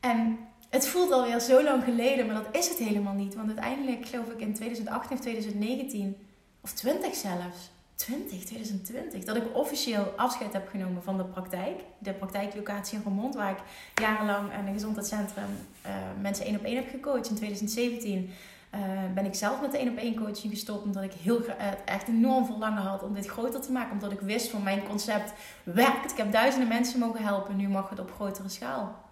En 0.00 0.38
het 0.70 0.86
voelt 0.86 1.12
alweer 1.12 1.40
zo 1.40 1.62
lang 1.62 1.84
geleden, 1.84 2.26
maar 2.26 2.34
dat 2.34 2.56
is 2.56 2.68
het 2.68 2.78
helemaal 2.78 3.14
niet. 3.14 3.34
Want 3.34 3.46
uiteindelijk, 3.46 4.06
geloof 4.06 4.28
ik, 4.28 4.40
in 4.40 4.54
2018 4.54 5.16
of 5.16 5.22
2019, 5.22 6.16
of 6.60 6.72
20 6.72 7.14
zelfs, 7.14 7.70
20, 7.94 8.44
2020, 8.44 9.24
dat 9.24 9.36
ik 9.36 9.56
officieel 9.56 10.12
afscheid 10.16 10.52
heb 10.52 10.68
genomen 10.68 11.02
van 11.02 11.16
de 11.16 11.24
praktijk. 11.24 11.80
De 11.98 12.12
praktijklocatie 12.12 12.96
in 12.96 13.02
Vermont, 13.02 13.34
waar 13.34 13.50
ik 13.50 13.62
jarenlang 13.94 14.52
in 14.52 14.66
een 14.66 14.72
gezondheidscentrum 14.72 15.50
uh, 15.86 15.92
mensen 16.20 16.44
één 16.44 16.56
op 16.56 16.64
één 16.64 16.76
heb 16.76 16.88
gecoacht. 16.90 17.30
In 17.30 17.36
2017 17.36 18.30
eh, 18.74 18.80
ben 19.14 19.24
ik 19.24 19.34
zelf 19.34 19.60
met 19.60 19.74
één 19.74 19.88
op 19.88 19.96
één 19.96 20.14
coaching 20.14 20.52
gestopt, 20.52 20.84
omdat 20.84 21.02
ik 21.02 21.12
heel 21.12 21.40
uh, 21.40 21.52
echt 21.84 22.08
enorm 22.08 22.46
verlangen 22.46 22.82
had 22.82 23.02
om 23.02 23.14
dit 23.14 23.26
groter 23.26 23.60
te 23.60 23.72
maken. 23.72 23.92
Omdat 23.92 24.12
ik 24.12 24.20
wist 24.20 24.50
van 24.50 24.62
mijn 24.62 24.82
concept 24.82 25.32
werkt. 25.62 26.10
Ik 26.10 26.16
heb 26.16 26.32
duizenden 26.32 26.68
mensen 26.68 26.98
mogen 26.98 27.22
helpen, 27.22 27.56
nu 27.56 27.68
mag 27.68 27.90
het 27.90 28.00
op 28.00 28.12
grotere 28.14 28.48
schaal. 28.48 29.02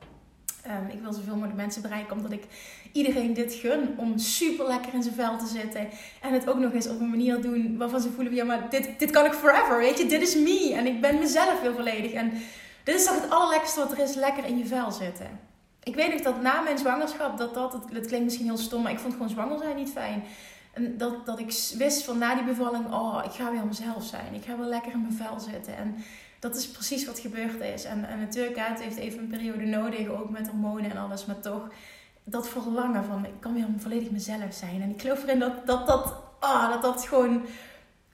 Um, 0.66 0.88
ik 0.88 1.00
wil 1.00 1.12
zoveel 1.12 1.34
mogelijk 1.34 1.56
mensen 1.56 1.82
bereiken, 1.82 2.16
omdat 2.16 2.32
ik 2.32 2.44
iedereen 2.92 3.34
dit 3.34 3.54
gun 3.54 3.94
om 3.96 4.18
super 4.18 4.66
lekker 4.66 4.94
in 4.94 5.02
zijn 5.02 5.14
vel 5.14 5.38
te 5.38 5.46
zitten. 5.46 5.88
En 6.20 6.32
het 6.32 6.48
ook 6.48 6.58
nog 6.58 6.72
eens 6.72 6.88
op 6.88 7.00
een 7.00 7.10
manier 7.10 7.42
doen 7.42 7.76
waarvan 7.76 8.00
ze 8.00 8.10
voelen: 8.10 8.34
ja, 8.34 8.44
maar 8.44 8.70
dit, 8.70 8.98
dit 8.98 9.10
kan 9.10 9.24
ik 9.24 9.32
forever. 9.32 9.78
Weet 9.78 9.98
je, 9.98 10.06
dit 10.06 10.22
is 10.22 10.34
me. 10.34 10.72
En 10.74 10.86
ik 10.86 11.00
ben 11.00 11.18
mezelf 11.18 11.60
heel 11.60 11.74
volledig. 11.74 12.12
En 12.12 12.32
dit 12.84 12.94
is 12.94 13.04
toch 13.04 13.20
het 13.20 13.30
allerlekkerste 13.30 13.80
wat 13.80 13.92
er 13.92 13.98
is: 13.98 14.14
lekker 14.14 14.44
in 14.44 14.58
je 14.58 14.66
vel 14.66 14.90
zitten. 14.90 15.51
Ik 15.82 15.94
weet 15.94 16.12
nog 16.12 16.20
dat 16.20 16.42
na 16.42 16.60
mijn 16.60 16.78
zwangerschap, 16.78 17.38
dat 17.38 17.54
dat, 17.54 17.72
het, 17.72 18.06
klinkt 18.06 18.24
misschien 18.24 18.46
heel 18.46 18.56
stom, 18.56 18.82
maar 18.82 18.92
ik 18.92 18.98
vond 18.98 19.12
gewoon 19.12 19.28
zwanger 19.28 19.58
zijn 19.58 19.76
niet 19.76 19.90
fijn. 19.90 20.24
En 20.72 20.96
dat, 20.98 21.26
dat 21.26 21.38
ik 21.38 21.52
wist 21.76 22.04
van 22.04 22.18
na 22.18 22.34
die 22.34 22.44
bevalling: 22.44 22.92
oh, 22.92 23.22
ik 23.24 23.30
ga 23.30 23.50
weer 23.50 23.66
mezelf 23.66 24.04
zijn. 24.04 24.34
Ik 24.34 24.44
ga 24.44 24.56
weer 24.56 24.66
lekker 24.66 24.92
in 24.92 25.02
mijn 25.02 25.14
vel 25.14 25.40
zitten. 25.40 25.76
En 25.76 25.96
dat 26.38 26.56
is 26.56 26.68
precies 26.68 27.06
wat 27.06 27.18
gebeurd 27.18 27.60
is. 27.60 27.84
En, 27.84 28.08
en 28.08 28.18
natuurlijk, 28.18 28.56
het 28.58 28.82
heeft 28.82 28.96
even 28.96 29.18
een 29.18 29.26
periode 29.26 29.64
nodig, 29.64 30.08
ook 30.08 30.30
met 30.30 30.48
hormonen 30.48 30.90
en 30.90 30.96
alles. 30.96 31.26
Maar 31.26 31.40
toch, 31.40 31.68
dat 32.24 32.48
verlangen 32.48 33.04
van, 33.04 33.24
ik 33.24 33.40
kan 33.40 33.54
weer 33.54 33.66
volledig 33.78 34.10
mezelf 34.10 34.54
zijn. 34.54 34.82
En 34.82 34.90
ik 34.90 35.00
geloof 35.00 35.22
erin 35.22 35.38
dat 35.38 35.66
dat, 35.66 35.86
dat, 35.86 36.14
oh, 36.40 36.68
dat, 36.68 36.82
dat 36.82 37.06
gewoon 37.06 37.42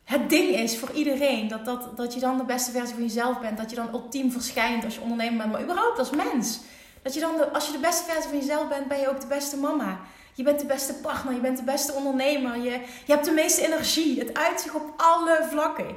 het 0.05 0.31
ding 0.31 0.49
is 0.49 0.79
voor 0.79 0.91
iedereen. 0.91 1.49
Dat, 1.49 1.65
dat, 1.65 1.97
dat 1.97 2.15
je 2.15 2.21
dan 2.21 2.37
de 2.37 2.45
beste 2.45 2.71
versie 2.71 2.95
van 2.95 3.03
jezelf 3.03 3.41
bent. 3.41 3.59
Dat 3.59 3.71
je 3.71 3.77
dan 3.77 3.93
ultiem 3.93 4.33
verschijnt 4.33 4.85
als 4.85 4.95
je 4.95 5.01
ondernemer 5.01 5.37
bent. 5.37 5.53
Maar 5.53 5.63
überhaupt 5.63 5.99
als 5.99 6.11
mens. 6.11 6.61
Dat 7.03 7.15
je 7.15 7.21
dan, 7.21 7.37
de, 7.37 7.51
als 7.51 7.67
je 7.67 7.73
de 7.73 7.79
beste 7.79 8.05
versie 8.05 8.31
van 8.31 8.39
jezelf 8.39 8.69
bent, 8.69 8.89
ben 8.89 9.01
je 9.01 9.09
ook 9.09 9.21
de 9.21 9.27
beste 9.27 9.57
mama. 9.57 10.01
Je 10.35 10.43
bent 10.43 10.61
de 10.61 10.67
beste 10.67 10.95
partner, 10.95 11.35
je 11.35 11.41
bent 11.41 11.57
de 11.57 11.65
beste 11.65 11.93
ondernemer. 11.93 12.57
Je, 12.57 12.71
je 13.05 13.13
hebt 13.13 13.25
de 13.25 13.31
meeste 13.31 13.67
energie. 13.67 14.19
Het 14.19 14.35
uitzicht 14.35 14.75
op 14.75 14.95
alle 14.97 15.47
vlakken. 15.51 15.97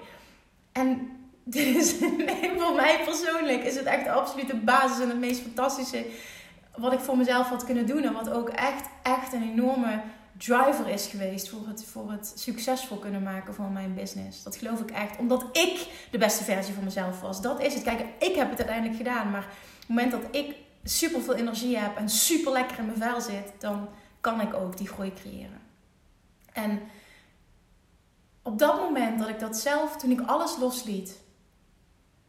En 0.71 1.09
is, 1.51 1.99
nee, 1.99 2.51
voor 2.57 2.75
mij 2.75 2.99
persoonlijk 3.05 3.63
is 3.63 3.75
het 3.75 3.85
echt 3.85 4.03
de 4.03 4.11
absolute 4.11 4.55
basis 4.55 4.99
en 4.99 5.09
het 5.09 5.19
meest 5.19 5.41
fantastische 5.41 6.05
wat 6.75 6.93
ik 6.93 6.99
voor 6.99 7.17
mezelf 7.17 7.47
had 7.47 7.65
kunnen 7.65 7.85
doen. 7.85 8.03
En 8.03 8.13
wat 8.13 8.29
ook 8.29 8.49
echt, 8.49 8.87
echt 9.03 9.33
een 9.33 9.51
enorme 9.51 10.01
driver 10.37 10.87
is 10.87 11.07
geweest 11.07 11.49
voor 11.49 11.67
het, 11.67 11.85
voor 11.85 12.11
het 12.11 12.33
succesvol 12.35 12.97
kunnen 12.97 13.23
maken 13.23 13.53
van 13.53 13.73
mijn 13.73 13.93
business. 13.93 14.43
Dat 14.43 14.55
geloof 14.55 14.79
ik 14.79 14.91
echt. 14.91 15.17
Omdat 15.17 15.45
ik 15.51 15.87
de 16.11 16.17
beste 16.17 16.43
versie 16.43 16.73
van 16.73 16.83
mezelf 16.83 17.21
was. 17.21 17.41
Dat 17.41 17.61
is 17.61 17.73
het. 17.73 17.83
Kijk, 17.83 18.03
ik 18.19 18.35
heb 18.35 18.49
het 18.49 18.59
uiteindelijk 18.59 18.97
gedaan. 18.97 19.31
Maar 19.31 19.43
op 19.43 19.47
het 19.77 19.87
moment 19.87 20.11
dat 20.11 20.21
ik 20.31 20.55
super 20.83 21.21
veel 21.21 21.35
energie 21.35 21.77
heb 21.77 21.97
en 21.97 22.09
super 22.09 22.51
lekker 22.51 22.77
in 22.77 22.85
mijn 22.85 22.97
vel 22.97 23.21
zit, 23.21 23.53
dan 23.57 23.89
kan 24.21 24.41
ik 24.41 24.53
ook 24.53 24.77
die 24.77 24.87
groei 24.87 25.13
creëren. 25.13 25.61
En 26.53 26.81
op 28.41 28.59
dat 28.59 28.75
moment 28.79 29.19
dat 29.19 29.29
ik 29.29 29.39
dat 29.39 29.57
zelf, 29.57 29.97
toen 29.97 30.11
ik 30.11 30.21
alles 30.21 30.57
losliet, 30.57 31.19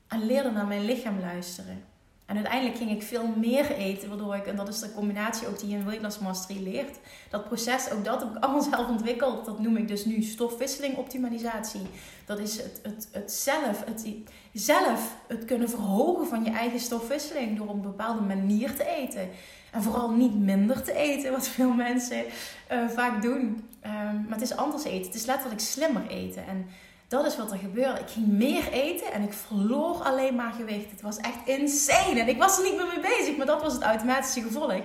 en 0.08 0.26
leerde 0.26 0.50
naar 0.50 0.66
mijn 0.66 0.84
lichaam 0.84 1.20
luisteren. 1.20 1.84
En 2.32 2.38
uiteindelijk 2.38 2.76
ging 2.76 2.90
ik 2.90 3.02
veel 3.02 3.26
meer 3.36 3.70
eten, 3.70 4.08
waardoor 4.08 4.34
ik, 4.34 4.46
en 4.46 4.56
dat 4.56 4.68
is 4.68 4.80
de 4.80 4.92
combinatie 4.92 5.48
ook 5.48 5.58
die 5.58 5.68
je 5.68 5.76
in 5.76 5.84
Weight 5.84 6.20
Mastery 6.20 6.62
leert, 6.62 6.98
dat 7.30 7.44
proces, 7.44 7.90
ook 7.90 8.04
dat 8.04 8.20
heb 8.20 8.36
ik 8.36 8.42
allemaal 8.44 8.62
zelf 8.72 8.88
ontwikkeld. 8.88 9.44
Dat 9.44 9.58
noem 9.58 9.76
ik 9.76 9.88
dus 9.88 10.04
nu 10.04 10.22
stofwisseling 10.22 10.96
optimalisatie. 10.96 11.80
Dat 12.24 12.38
is 12.38 12.56
het, 12.56 12.80
het, 12.82 13.08
het 13.12 13.32
zelf, 13.32 13.84
het 13.84 14.06
zelf 14.52 15.16
het 15.28 15.44
kunnen 15.44 15.70
verhogen 15.70 16.26
van 16.26 16.44
je 16.44 16.50
eigen 16.50 16.80
stofwisseling 16.80 17.56
door 17.56 17.68
op 17.68 17.74
een 17.74 17.80
bepaalde 17.80 18.20
manier 18.20 18.76
te 18.76 18.86
eten. 18.86 19.28
En 19.70 19.82
vooral 19.82 20.10
niet 20.10 20.38
minder 20.38 20.82
te 20.82 20.92
eten, 20.92 21.32
wat 21.32 21.48
veel 21.58 21.72
mensen 21.72 22.24
uh, 22.72 22.88
vaak 22.88 23.22
doen. 23.22 23.40
Um, 23.86 24.24
maar 24.28 24.38
het 24.38 24.50
is 24.50 24.56
anders 24.56 24.84
eten. 24.84 25.06
Het 25.06 25.14
is 25.14 25.26
letterlijk 25.26 25.60
slimmer 25.60 26.06
eten. 26.06 26.46
En 26.46 26.66
dat 27.12 27.26
is 27.26 27.36
wat 27.36 27.50
er 27.50 27.58
gebeurde. 27.58 28.00
Ik 28.00 28.08
ging 28.08 28.26
meer 28.26 28.72
eten 28.72 29.12
en 29.12 29.22
ik 29.22 29.32
verloor 29.32 29.94
alleen 30.02 30.34
maar 30.34 30.52
gewicht. 30.52 30.90
Het 30.90 31.00
was 31.00 31.16
echt 31.16 31.38
insane. 31.44 32.20
En 32.20 32.28
ik 32.28 32.38
was 32.38 32.58
er 32.58 32.64
niet 32.64 32.76
meer 32.76 32.86
mee 32.86 33.00
bezig, 33.00 33.36
maar 33.36 33.46
dat 33.46 33.62
was 33.62 33.72
het 33.72 33.82
automatische 33.82 34.42
gevolg. 34.42 34.80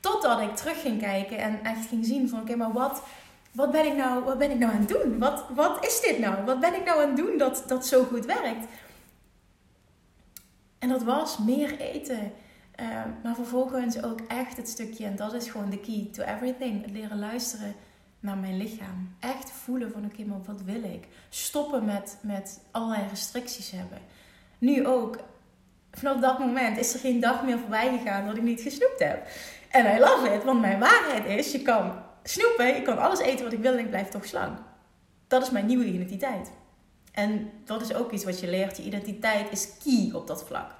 Totdat 0.00 0.40
ik 0.40 0.56
terug 0.56 0.80
ging 0.80 1.00
kijken 1.00 1.38
en 1.38 1.64
echt 1.64 1.86
ging 1.86 2.06
zien 2.06 2.28
van 2.28 2.40
oké, 2.40 2.56
maar 2.56 2.72
wat, 2.72 3.02
wat, 3.52 3.70
ben 3.70 3.86
ik 3.86 3.96
nou, 3.96 4.24
wat 4.24 4.38
ben 4.38 4.50
ik 4.50 4.58
nou 4.58 4.72
aan 4.72 4.78
het 4.78 4.88
doen? 4.88 5.18
Wat, 5.18 5.44
wat 5.54 5.86
is 5.86 6.00
dit 6.00 6.18
nou? 6.18 6.44
Wat 6.44 6.60
ben 6.60 6.74
ik 6.74 6.84
nou 6.84 7.02
aan 7.02 7.08
het 7.08 7.16
doen 7.16 7.38
dat, 7.38 7.64
dat 7.66 7.86
zo 7.86 8.04
goed 8.04 8.26
werkt? 8.26 8.66
En 10.78 10.88
dat 10.88 11.02
was 11.02 11.38
meer 11.38 11.80
eten. 11.80 12.32
Uh, 12.80 12.86
maar 13.22 13.34
vervolgens 13.34 14.02
ook 14.02 14.20
echt 14.28 14.56
het 14.56 14.68
stukje, 14.68 15.04
en 15.04 15.16
dat 15.16 15.34
is 15.34 15.48
gewoon 15.48 15.70
de 15.70 15.80
key 15.80 16.08
to 16.12 16.22
everything. 16.22 16.82
Het 16.82 16.90
leren 16.90 17.18
luisteren 17.18 17.74
naar 18.20 18.36
mijn 18.36 18.56
lichaam. 18.56 19.16
Echt 19.20 19.50
voelen 19.50 19.92
van 19.92 20.04
oké, 20.04 20.24
maar 20.24 20.42
wat 20.42 20.62
wil 20.62 20.82
ik? 20.82 21.06
Stoppen 21.28 21.84
met, 21.84 22.18
met 22.22 22.60
allerlei 22.70 23.08
restricties 23.08 23.70
hebben. 23.70 23.98
Nu 24.58 24.86
ook, 24.86 25.18
vanaf 25.92 26.20
dat 26.20 26.38
moment 26.38 26.78
is 26.78 26.94
er 26.94 27.00
geen 27.00 27.20
dag 27.20 27.44
meer 27.44 27.58
voorbij 27.58 27.98
gegaan 27.98 28.26
dat 28.26 28.36
ik 28.36 28.42
niet 28.42 28.60
gesnoept 28.60 28.98
heb. 28.98 29.26
En 29.70 29.96
I 29.96 29.98
love 29.98 30.34
it, 30.34 30.44
want 30.44 30.60
mijn 30.60 30.78
waarheid 30.78 31.24
is, 31.24 31.52
je 31.52 31.62
kan 31.62 31.92
snoepen, 32.22 32.74
je 32.74 32.82
kan 32.82 32.98
alles 32.98 33.18
eten 33.18 33.44
wat 33.44 33.52
ik 33.52 33.60
wil 33.60 33.72
en 33.72 33.78
ik 33.78 33.90
blijf 33.90 34.08
toch 34.08 34.26
slank. 34.26 34.58
Dat 35.26 35.42
is 35.42 35.50
mijn 35.50 35.66
nieuwe 35.66 35.86
identiteit. 35.86 36.50
En 37.12 37.50
dat 37.64 37.80
is 37.80 37.94
ook 37.94 38.12
iets 38.12 38.24
wat 38.24 38.40
je 38.40 38.48
leert. 38.48 38.76
Je 38.76 38.82
identiteit 38.82 39.50
is 39.50 39.68
key 39.84 40.10
op 40.12 40.26
dat 40.26 40.44
vlak. 40.44 40.74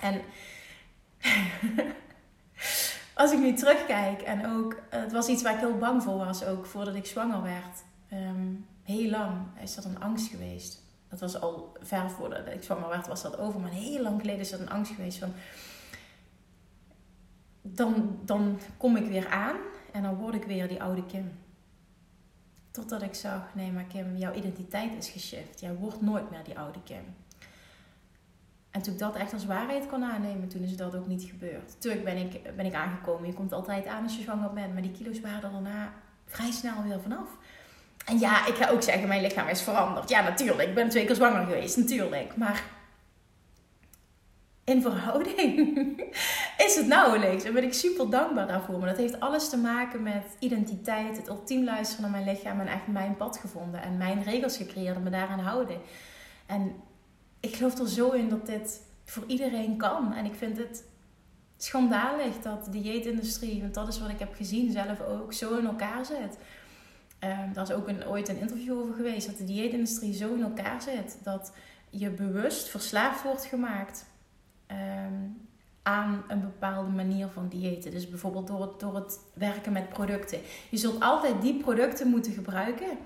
En 0.00 0.20
als 3.18 3.32
ik 3.32 3.38
nu 3.38 3.52
terugkijk 3.52 4.22
en 4.22 4.46
ook, 4.46 4.82
het 4.90 5.12
was 5.12 5.28
iets 5.28 5.42
waar 5.42 5.54
ik 5.54 5.60
heel 5.60 5.78
bang 5.78 6.02
voor 6.02 6.16
was, 6.16 6.44
ook 6.44 6.66
voordat 6.66 6.94
ik 6.94 7.06
zwanger 7.06 7.42
werd. 7.42 7.82
Ehm, 8.08 8.54
heel 8.82 9.10
lang 9.10 9.36
is 9.62 9.74
dat 9.74 9.84
een 9.84 10.00
angst 10.00 10.30
geweest. 10.30 10.82
Dat 11.08 11.20
was 11.20 11.40
al 11.40 11.76
ver 11.80 12.10
voordat 12.10 12.46
ik 12.46 12.62
zwanger 12.62 12.88
werd, 12.88 13.06
was 13.06 13.22
dat 13.22 13.38
over. 13.38 13.60
Maar 13.60 13.70
heel 13.70 14.02
lang 14.02 14.20
geleden 14.20 14.40
is 14.40 14.50
dat 14.50 14.60
een 14.60 14.70
angst 14.70 14.92
geweest 14.94 15.18
van... 15.18 15.32
Dan, 17.62 18.18
dan 18.24 18.58
kom 18.76 18.96
ik 18.96 19.08
weer 19.08 19.28
aan 19.28 19.56
en 19.92 20.02
dan 20.02 20.14
word 20.14 20.34
ik 20.34 20.44
weer 20.44 20.68
die 20.68 20.82
oude 20.82 21.06
Kim. 21.06 21.32
Totdat 22.70 23.02
ik 23.02 23.14
zag, 23.14 23.54
nee 23.54 23.72
maar 23.72 23.84
Kim, 23.84 24.16
jouw 24.16 24.34
identiteit 24.34 24.96
is 24.96 25.08
geshift. 25.08 25.60
Jij 25.60 25.74
wordt 25.74 26.00
nooit 26.00 26.30
meer 26.30 26.44
die 26.44 26.58
oude 26.58 26.82
Kim. 26.82 27.04
En 28.78 28.84
toen 28.84 28.92
ik 28.92 28.98
dat 28.98 29.16
echt 29.16 29.32
als 29.32 29.46
waarheid 29.46 29.86
kon 29.86 30.04
aannemen, 30.04 30.48
toen 30.48 30.62
is 30.62 30.76
dat 30.76 30.96
ook 30.96 31.06
niet 31.06 31.22
gebeurd. 31.22 31.80
Tuurlijk 31.80 32.04
ben 32.04 32.16
ik, 32.16 32.56
ben 32.56 32.66
ik 32.66 32.74
aangekomen. 32.74 33.26
Je 33.26 33.34
komt 33.34 33.52
altijd 33.52 33.86
aan 33.86 34.02
als 34.02 34.16
je 34.16 34.22
zwanger 34.22 34.52
bent. 34.52 34.72
Maar 34.72 34.82
die 34.82 34.90
kilo's 34.90 35.20
waren 35.20 35.42
er 35.42 35.52
daarna 35.52 35.92
vrij 36.26 36.50
snel 36.50 36.82
weer 36.82 37.00
vanaf. 37.00 37.28
En 38.06 38.18
ja, 38.18 38.46
ik 38.46 38.54
ga 38.54 38.70
ook 38.70 38.82
zeggen, 38.82 39.08
mijn 39.08 39.22
lichaam 39.22 39.48
is 39.48 39.62
veranderd. 39.62 40.08
Ja, 40.08 40.22
natuurlijk. 40.22 40.68
Ik 40.68 40.74
ben 40.74 40.88
twee 40.88 41.04
keer 41.04 41.14
zwanger 41.14 41.44
geweest, 41.46 41.76
natuurlijk. 41.76 42.36
Maar 42.36 42.62
in 44.64 44.82
verhouding 44.82 45.78
is 46.66 46.76
het 46.76 46.86
nauwelijks. 46.86 47.44
En 47.44 47.52
ben 47.52 47.64
ik 47.64 47.74
super 47.74 48.10
dankbaar 48.10 48.46
daarvoor. 48.46 48.78
Maar 48.78 48.88
dat 48.88 48.98
heeft 48.98 49.20
alles 49.20 49.48
te 49.48 49.56
maken 49.56 50.02
met 50.02 50.36
identiteit, 50.38 51.16
het 51.16 51.28
ultiem 51.28 51.64
luisteren 51.64 52.02
naar 52.02 52.22
mijn 52.22 52.36
lichaam 52.36 52.60
en 52.60 52.66
echt 52.66 52.86
mijn 52.86 53.16
pad 53.16 53.38
gevonden. 53.38 53.82
En 53.82 53.96
mijn 53.96 54.22
regels 54.22 54.56
gecreëerd 54.56 54.96
en 54.96 55.02
me 55.02 55.10
daaraan 55.10 55.40
houden. 55.40 55.80
En 56.46 56.82
ik 57.40 57.56
geloof 57.56 57.78
er 57.78 57.88
zo 57.88 58.10
in 58.10 58.28
dat 58.28 58.46
dit 58.46 58.80
voor 59.04 59.24
iedereen 59.26 59.76
kan. 59.76 60.12
En 60.12 60.24
ik 60.24 60.34
vind 60.34 60.58
het 60.58 60.84
schandalig 61.56 62.40
dat 62.42 62.64
de 62.64 62.70
dieetindustrie, 62.70 63.60
want 63.60 63.74
dat 63.74 63.88
is 63.88 64.00
wat 64.00 64.10
ik 64.10 64.18
heb 64.18 64.34
gezien 64.34 64.72
zelf 64.72 65.00
ook, 65.00 65.32
zo 65.32 65.58
in 65.58 65.66
elkaar 65.66 66.04
zit. 66.04 66.38
Um, 67.24 67.52
daar 67.52 67.64
is 67.64 67.72
ook 67.72 67.88
een, 67.88 68.06
ooit 68.06 68.28
een 68.28 68.40
interview 68.40 68.78
over 68.78 68.94
geweest, 68.94 69.26
dat 69.26 69.38
de 69.38 69.44
dieetindustrie 69.44 70.14
zo 70.14 70.34
in 70.34 70.42
elkaar 70.42 70.82
zit 70.82 71.18
dat 71.22 71.52
je 71.90 72.10
bewust 72.10 72.68
verslaafd 72.68 73.22
wordt 73.22 73.44
gemaakt 73.44 74.06
ehm, 74.66 75.14
aan 75.82 76.24
een 76.28 76.40
bepaalde 76.40 76.90
manier 76.90 77.28
van 77.28 77.48
diëten. 77.48 77.90
Dus 77.90 78.08
bijvoorbeeld 78.08 78.46
door 78.46 78.60
het, 78.60 78.80
door 78.80 78.94
het 78.94 79.18
werken 79.34 79.72
met 79.72 79.88
producten. 79.88 80.40
Je 80.70 80.76
zult 80.76 81.00
altijd 81.00 81.42
die 81.42 81.56
producten 81.62 82.08
moeten 82.08 82.32
gebruiken, 82.32 82.98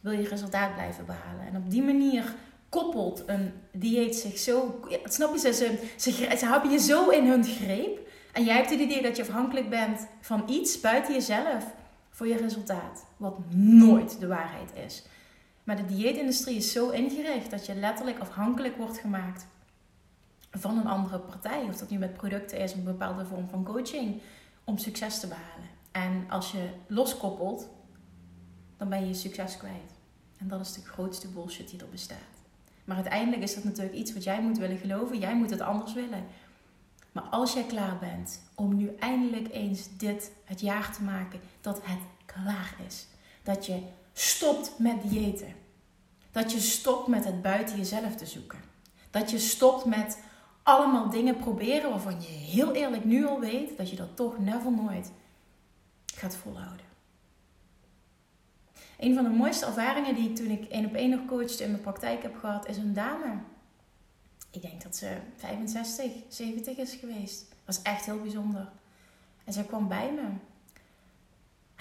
wil 0.00 0.12
je 0.12 0.28
resultaat 0.28 0.74
blijven 0.74 1.06
behalen. 1.06 1.46
En 1.46 1.56
op 1.56 1.70
die 1.70 1.82
manier 1.82 2.34
koppelt 2.72 3.22
een 3.26 3.52
dieet 3.72 4.14
zich 4.14 4.38
zo. 4.38 4.80
snap 5.04 5.32
je, 5.32 5.38
ze, 5.38 5.52
ze, 5.52 5.90
ze, 5.96 6.10
ze 6.36 6.46
hebben 6.46 6.70
je 6.70 6.78
zo 6.78 7.08
in 7.08 7.26
hun 7.26 7.44
greep 7.44 8.08
En 8.32 8.44
jij 8.44 8.56
hebt 8.56 8.70
het 8.70 8.80
idee 8.80 9.02
dat 9.02 9.16
je 9.16 9.22
afhankelijk 9.22 9.70
bent 9.70 10.06
van 10.20 10.44
iets 10.48 10.80
buiten 10.80 11.14
jezelf 11.14 11.64
voor 12.10 12.26
je 12.26 12.36
resultaat. 12.36 13.04
Wat 13.16 13.38
nooit 13.54 14.20
de 14.20 14.26
waarheid 14.26 14.70
is. 14.86 15.02
Maar 15.64 15.76
de 15.76 15.94
dieetindustrie 15.94 16.56
is 16.56 16.72
zo 16.72 16.88
ingericht 16.88 17.50
dat 17.50 17.66
je 17.66 17.74
letterlijk 17.74 18.18
afhankelijk 18.18 18.76
wordt 18.76 18.98
gemaakt 18.98 19.46
van 20.50 20.78
een 20.78 20.86
andere 20.86 21.18
partij. 21.18 21.62
Of 21.62 21.76
dat 21.76 21.90
nu 21.90 21.98
met 21.98 22.14
producten 22.14 22.58
is, 22.58 22.72
een 22.72 22.84
bepaalde 22.84 23.26
vorm 23.26 23.48
van 23.48 23.64
coaching, 23.64 24.20
om 24.64 24.78
succes 24.78 25.20
te 25.20 25.26
behalen. 25.26 25.68
En 25.90 26.30
als 26.30 26.52
je 26.52 26.68
loskoppelt, 26.86 27.68
dan 28.76 28.88
ben 28.88 29.00
je 29.00 29.06
je 29.06 29.14
succes 29.14 29.56
kwijt. 29.56 29.92
En 30.38 30.48
dat 30.48 30.60
is 30.60 30.72
de 30.72 30.80
grootste 30.80 31.28
bullshit 31.28 31.70
die 31.70 31.80
er 31.80 31.88
bestaat. 31.88 32.31
Maar 32.84 32.96
uiteindelijk 32.96 33.42
is 33.42 33.54
dat 33.54 33.64
natuurlijk 33.64 33.94
iets 33.94 34.12
wat 34.12 34.24
jij 34.24 34.42
moet 34.42 34.58
willen 34.58 34.78
geloven. 34.78 35.18
Jij 35.18 35.36
moet 35.36 35.50
het 35.50 35.60
anders 35.60 35.92
willen. 35.92 36.24
Maar 37.12 37.22
als 37.22 37.52
jij 37.52 37.64
klaar 37.64 37.98
bent 37.98 38.42
om 38.54 38.76
nu 38.76 38.94
eindelijk 38.98 39.48
eens 39.52 39.96
dit 39.96 40.32
het 40.44 40.60
jaar 40.60 40.92
te 40.92 41.02
maken 41.02 41.40
dat 41.60 41.80
het 41.82 41.98
klaar 42.24 42.74
is. 42.86 43.06
Dat 43.42 43.66
je 43.66 43.82
stopt 44.12 44.74
met 44.78 45.02
diëten. 45.02 45.54
Dat 46.30 46.52
je 46.52 46.60
stopt 46.60 47.06
met 47.06 47.24
het 47.24 47.42
buiten 47.42 47.76
jezelf 47.76 48.16
te 48.16 48.26
zoeken. 48.26 48.58
Dat 49.10 49.30
je 49.30 49.38
stopt 49.38 49.84
met 49.84 50.18
allemaal 50.62 51.10
dingen 51.10 51.36
proberen 51.36 51.90
waarvan 51.90 52.20
je 52.20 52.28
heel 52.28 52.72
eerlijk 52.72 53.04
nu 53.04 53.26
al 53.26 53.40
weet 53.40 53.76
dat 53.76 53.90
je 53.90 53.96
dat 53.96 54.16
toch 54.16 54.38
never 54.38 54.72
nooit 54.72 55.10
gaat 56.14 56.36
volhouden. 56.36 56.91
Een 59.02 59.14
van 59.14 59.24
de 59.24 59.30
mooiste 59.30 59.66
ervaringen 59.66 60.14
die 60.14 60.28
ik 60.28 60.36
toen 60.36 60.50
ik 60.50 60.64
één 60.64 60.86
op 60.86 60.94
één 60.94 61.10
nog 61.10 61.24
coachte 61.26 61.64
in 61.64 61.70
mijn 61.70 61.82
praktijk 61.82 62.22
heb 62.22 62.36
gehad, 62.36 62.68
is 62.68 62.76
een 62.76 62.92
dame. 62.92 63.38
Ik 64.50 64.62
denk 64.62 64.82
dat 64.82 64.96
ze 64.96 65.16
65, 65.36 66.12
70 66.28 66.76
is 66.76 66.94
geweest. 66.94 67.44
Was 67.64 67.82
echt 67.82 68.04
heel 68.04 68.20
bijzonder. 68.20 68.72
En 69.44 69.52
zij 69.52 69.64
kwam 69.64 69.88
bij 69.88 70.12
me. 70.12 70.22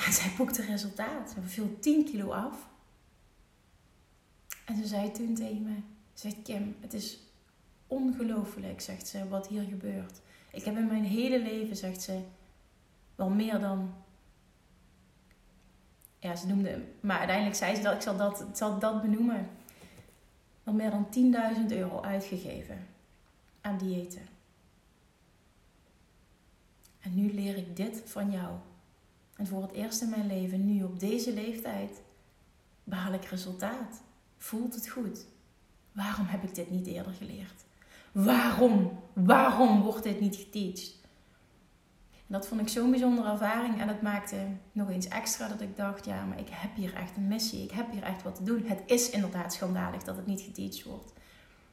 En 0.05 0.13
zij 0.19 0.31
boekte 0.37 0.61
resultaat. 0.61 1.29
Ze 1.29 1.41
viel 1.41 1.79
10 1.79 2.05
kilo 2.05 2.31
af. 2.31 2.69
En 4.65 4.75
ze 4.75 4.87
zei 4.87 5.11
toen 5.11 5.35
tegen 5.35 5.63
me: 5.63 5.75
Zegt 6.13 6.41
Kim, 6.43 6.75
het 6.79 6.93
is 6.93 7.19
ongelooflijk, 7.87 8.81
zegt 8.81 9.07
ze, 9.07 9.27
wat 9.27 9.47
hier 9.47 9.63
gebeurt. 9.63 10.21
Ik 10.51 10.63
heb 10.63 10.77
in 10.77 10.87
mijn 10.87 11.05
hele 11.05 11.39
leven, 11.39 11.75
zegt 11.75 12.01
ze, 12.01 12.21
wel 13.15 13.29
meer 13.29 13.59
dan. 13.59 13.93
Ja, 16.21 16.35
ze 16.35 16.47
noemde. 16.47 16.83
Maar 16.99 17.17
uiteindelijk 17.17 17.57
zei 17.57 17.75
ze 17.75 17.81
dat 17.81 17.93
ik 17.93 18.01
zal 18.01 18.17
dat, 18.17 18.45
zal 18.53 18.79
dat 18.79 19.01
benoemen. 19.01 19.49
Wel 20.63 20.73
meer 20.73 20.89
dan 20.89 21.07
10.000 21.69 21.77
euro 21.77 22.01
uitgegeven 22.01 22.87
aan 23.61 23.77
diëten. 23.77 24.21
En 26.99 27.15
nu 27.15 27.33
leer 27.33 27.57
ik 27.57 27.75
dit 27.75 28.01
van 28.05 28.31
jou. 28.31 28.55
En 29.35 29.47
voor 29.47 29.61
het 29.61 29.71
eerst 29.71 30.01
in 30.01 30.09
mijn 30.09 30.27
leven, 30.27 30.65
nu 30.65 30.83
op 30.83 30.99
deze 30.99 31.33
leeftijd, 31.33 32.01
behaal 32.83 33.13
ik 33.13 33.25
resultaat. 33.25 34.01
Voelt 34.37 34.75
het 34.75 34.89
goed? 34.89 35.25
Waarom 35.91 36.25
heb 36.25 36.43
ik 36.43 36.55
dit 36.55 36.69
niet 36.69 36.87
eerder 36.87 37.13
geleerd? 37.13 37.65
Waarom? 38.11 38.99
Waarom 39.13 39.81
wordt 39.81 40.03
dit 40.03 40.19
niet 40.19 40.35
geteacht? 40.35 41.00
Dat 42.31 42.47
vond 42.47 42.61
ik 42.61 42.67
zo'n 42.67 42.89
bijzondere 42.89 43.31
ervaring 43.31 43.81
en 43.81 43.87
dat 43.87 44.01
maakte 44.01 44.35
nog 44.71 44.89
eens 44.89 45.07
extra 45.07 45.47
dat 45.47 45.61
ik 45.61 45.77
dacht, 45.77 46.05
ja, 46.05 46.25
maar 46.25 46.39
ik 46.39 46.47
heb 46.49 46.75
hier 46.75 46.93
echt 46.95 47.17
een 47.17 47.27
missie. 47.27 47.63
Ik 47.63 47.71
heb 47.71 47.91
hier 47.91 48.03
echt 48.03 48.23
wat 48.23 48.35
te 48.35 48.43
doen. 48.43 48.63
Het 48.65 48.81
is 48.85 49.09
inderdaad 49.09 49.53
schandalig 49.53 50.03
dat 50.03 50.15
het 50.15 50.25
niet 50.25 50.41
geteacht 50.41 50.83
wordt. 50.83 51.13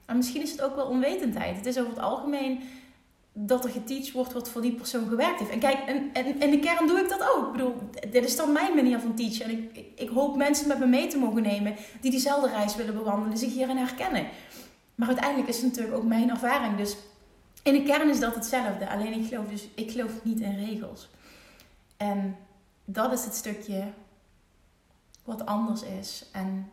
En 0.07 0.17
misschien 0.17 0.43
is 0.43 0.51
het 0.51 0.63
ook 0.63 0.75
wel 0.75 0.87
onwetendheid. 0.87 1.57
Het 1.57 1.67
is 1.67 1.79
over 1.79 1.91
het 1.91 2.01
algemeen 2.01 2.61
dat 3.33 3.65
er 3.65 3.71
geteacht 3.71 4.13
wordt 4.13 4.33
wat 4.33 4.49
voor 4.49 4.63
die 4.63 4.75
persoon 4.75 5.09
gewerkt 5.09 5.39
heeft. 5.39 5.51
En 5.51 5.59
kijk, 5.59 5.79
en, 5.87 6.11
en, 6.13 6.41
in 6.41 6.51
de 6.51 6.59
kern 6.59 6.87
doe 6.87 6.99
ik 6.99 7.09
dat 7.09 7.35
ook. 7.37 7.47
Ik 7.47 7.53
bedoel, 7.53 7.75
dit 8.11 8.25
is 8.25 8.37
dan 8.37 8.53
mijn 8.53 8.75
manier 8.75 8.99
van 8.99 9.15
teachen. 9.15 9.45
En 9.45 9.51
ik, 9.51 9.77
ik, 9.77 10.01
ik 10.01 10.09
hoop 10.09 10.37
mensen 10.37 10.69
met 10.69 10.79
me 10.79 10.87
mee 10.87 11.07
te 11.07 11.19
mogen 11.19 11.43
nemen 11.43 11.75
die 12.01 12.11
diezelfde 12.11 12.49
reis 12.49 12.77
willen 12.77 12.95
bewandelen, 12.95 13.39
zich 13.39 13.53
hierin 13.53 13.77
herkennen. 13.77 14.27
Maar 14.95 15.09
uiteindelijk 15.09 15.49
is 15.49 15.57
het 15.57 15.65
natuurlijk 15.65 15.97
ook 15.97 16.05
mijn 16.05 16.31
ervaring. 16.31 16.77
Dus 16.77 16.97
in 17.69 17.85
de 17.85 17.93
kern 17.93 18.11
is 18.11 18.21
dat 18.21 18.35
hetzelfde. 18.35 18.91
Alleen 18.91 19.13
ik 19.13 19.29
geloof 19.29 19.49
dus, 19.49 19.69
ik 19.75 19.91
geloof 19.91 20.25
niet 20.25 20.41
in 20.41 20.65
regels. 20.65 21.09
En 21.97 22.37
dat 22.85 23.13
is 23.13 23.25
het 23.25 23.35
stukje 23.35 23.85
wat 25.25 25.47
anders 25.47 25.83
is. 25.83 26.25
En 26.33 26.71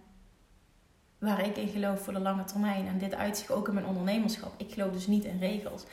waar 1.17 1.45
ik 1.45 1.57
in 1.57 1.67
geloof 1.67 2.03
voor 2.03 2.13
de 2.13 2.19
lange 2.19 2.43
termijn. 2.43 2.87
En 2.87 2.97
dit 2.97 3.15
uitzicht 3.15 3.51
ook 3.51 3.67
in 3.67 3.73
mijn 3.73 3.85
ondernemerschap. 3.85 4.53
Ik 4.57 4.73
geloof 4.73 4.91
dus 4.91 5.07
niet 5.07 5.23
in 5.23 5.39
regels. 5.39 5.83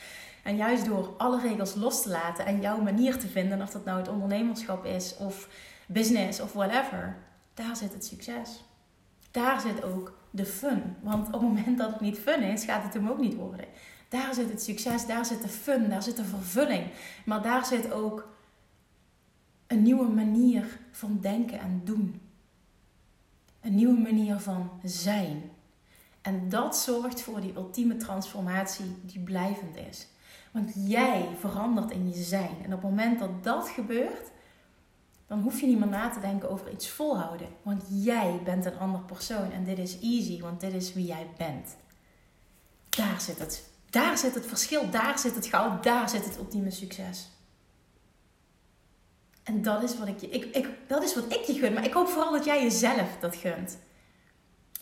En 0.43 0.57
juist 0.57 0.85
door 0.85 1.15
alle 1.17 1.41
regels 1.41 1.75
los 1.75 2.03
te 2.03 2.09
laten 2.09 2.47
en 2.47 2.61
jouw 2.61 2.81
manier 2.81 3.19
te 3.19 3.29
vinden, 3.29 3.63
of 3.63 3.71
dat 3.71 3.85
nou 3.85 3.99
het 3.99 4.09
ondernemerschap 4.09 4.85
is 4.85 5.17
of 5.17 5.49
business 5.87 6.41
of 6.41 6.53
whatever, 6.53 7.17
daar 7.55 7.77
zit 7.77 7.93
het 7.93 8.05
succes. 8.05 8.65
Daar 9.31 9.61
zit 9.61 9.85
ook 9.85 10.13
de 10.31 10.45
fun. 10.45 10.97
Want 11.01 11.27
op 11.27 11.33
het 11.33 11.43
moment 11.43 11.79
dat 11.79 11.91
het 11.91 12.01
niet 12.01 12.19
fun 12.19 12.43
is, 12.43 12.65
gaat 12.65 12.83
het 12.83 12.95
hem 12.95 13.09
ook 13.09 13.19
niet 13.19 13.35
worden. 13.35 13.67
Daar 14.13 14.35
zit 14.35 14.51
het 14.51 14.63
succes, 14.63 15.07
daar 15.07 15.27
zit 15.27 15.43
de 15.43 15.49
fun, 15.49 15.89
daar 15.89 16.03
zit 16.03 16.17
de 16.17 16.25
vervulling. 16.25 16.87
Maar 17.25 17.43
daar 17.43 17.67
zit 17.67 17.93
ook 17.93 18.29
een 19.67 19.83
nieuwe 19.83 20.09
manier 20.09 20.79
van 20.91 21.19
denken 21.21 21.61
en 21.61 21.81
doen. 21.85 22.21
Een 23.61 23.75
nieuwe 23.75 24.01
manier 24.01 24.39
van 24.39 24.71
zijn. 24.85 25.51
En 26.23 26.49
dat 26.49 26.77
zorgt 26.77 27.23
voor 27.23 27.41
die 27.41 27.55
ultieme 27.55 27.97
transformatie 27.97 28.97
die 29.03 29.21
blijvend 29.21 29.77
is. 29.77 30.07
Want 30.51 30.73
jij 30.75 31.29
verandert 31.39 31.91
in 31.91 32.09
je 32.09 32.23
zijn. 32.23 32.57
En 32.65 32.75
op 32.75 32.83
het 32.83 32.91
moment 32.91 33.19
dat 33.19 33.45
dat 33.45 33.69
gebeurt, 33.69 34.31
dan 35.27 35.41
hoef 35.41 35.61
je 35.61 35.67
niet 35.67 35.79
meer 35.79 35.89
na 35.89 36.09
te 36.09 36.21
denken 36.21 36.51
over 36.51 36.73
iets 36.73 36.89
volhouden. 36.89 37.49
Want 37.63 37.83
jij 37.89 38.41
bent 38.45 38.65
een 38.65 38.79
ander 38.79 39.01
persoon 39.01 39.53
en 39.53 39.65
dit 39.65 39.79
is 39.79 40.01
easy, 40.01 40.41
want 40.41 40.61
dit 40.61 40.73
is 40.73 40.93
wie 40.93 41.07
jij 41.07 41.27
bent. 41.37 41.77
Daar 42.89 43.21
zit 43.21 43.39
het. 43.39 43.72
Daar 43.93 44.19
zit 44.19 44.35
het 44.35 44.47
verschil, 44.47 44.91
daar 44.91 45.19
zit 45.19 45.35
het 45.35 45.47
goud, 45.47 45.83
daar 45.83 46.09
zit 46.09 46.25
het 46.25 46.37
ultieme 46.37 46.71
succes. 46.71 47.31
En 49.43 49.63
dat 49.63 49.83
is 49.83 49.99
wat 49.99 50.09
ik 50.09 50.21
je, 50.21 50.29
ik, 50.29 50.45
ik, 50.45 50.69
dat 50.87 51.03
is 51.03 51.15
wat 51.15 51.25
ik 51.33 51.41
je 51.41 51.55
gun, 51.55 51.73
maar 51.73 51.85
ik 51.85 51.93
hoop 51.93 52.09
vooral 52.09 52.33
dat 52.33 52.45
jij 52.45 52.63
jezelf 52.63 53.17
dat 53.21 53.37
gunt. 53.37 53.79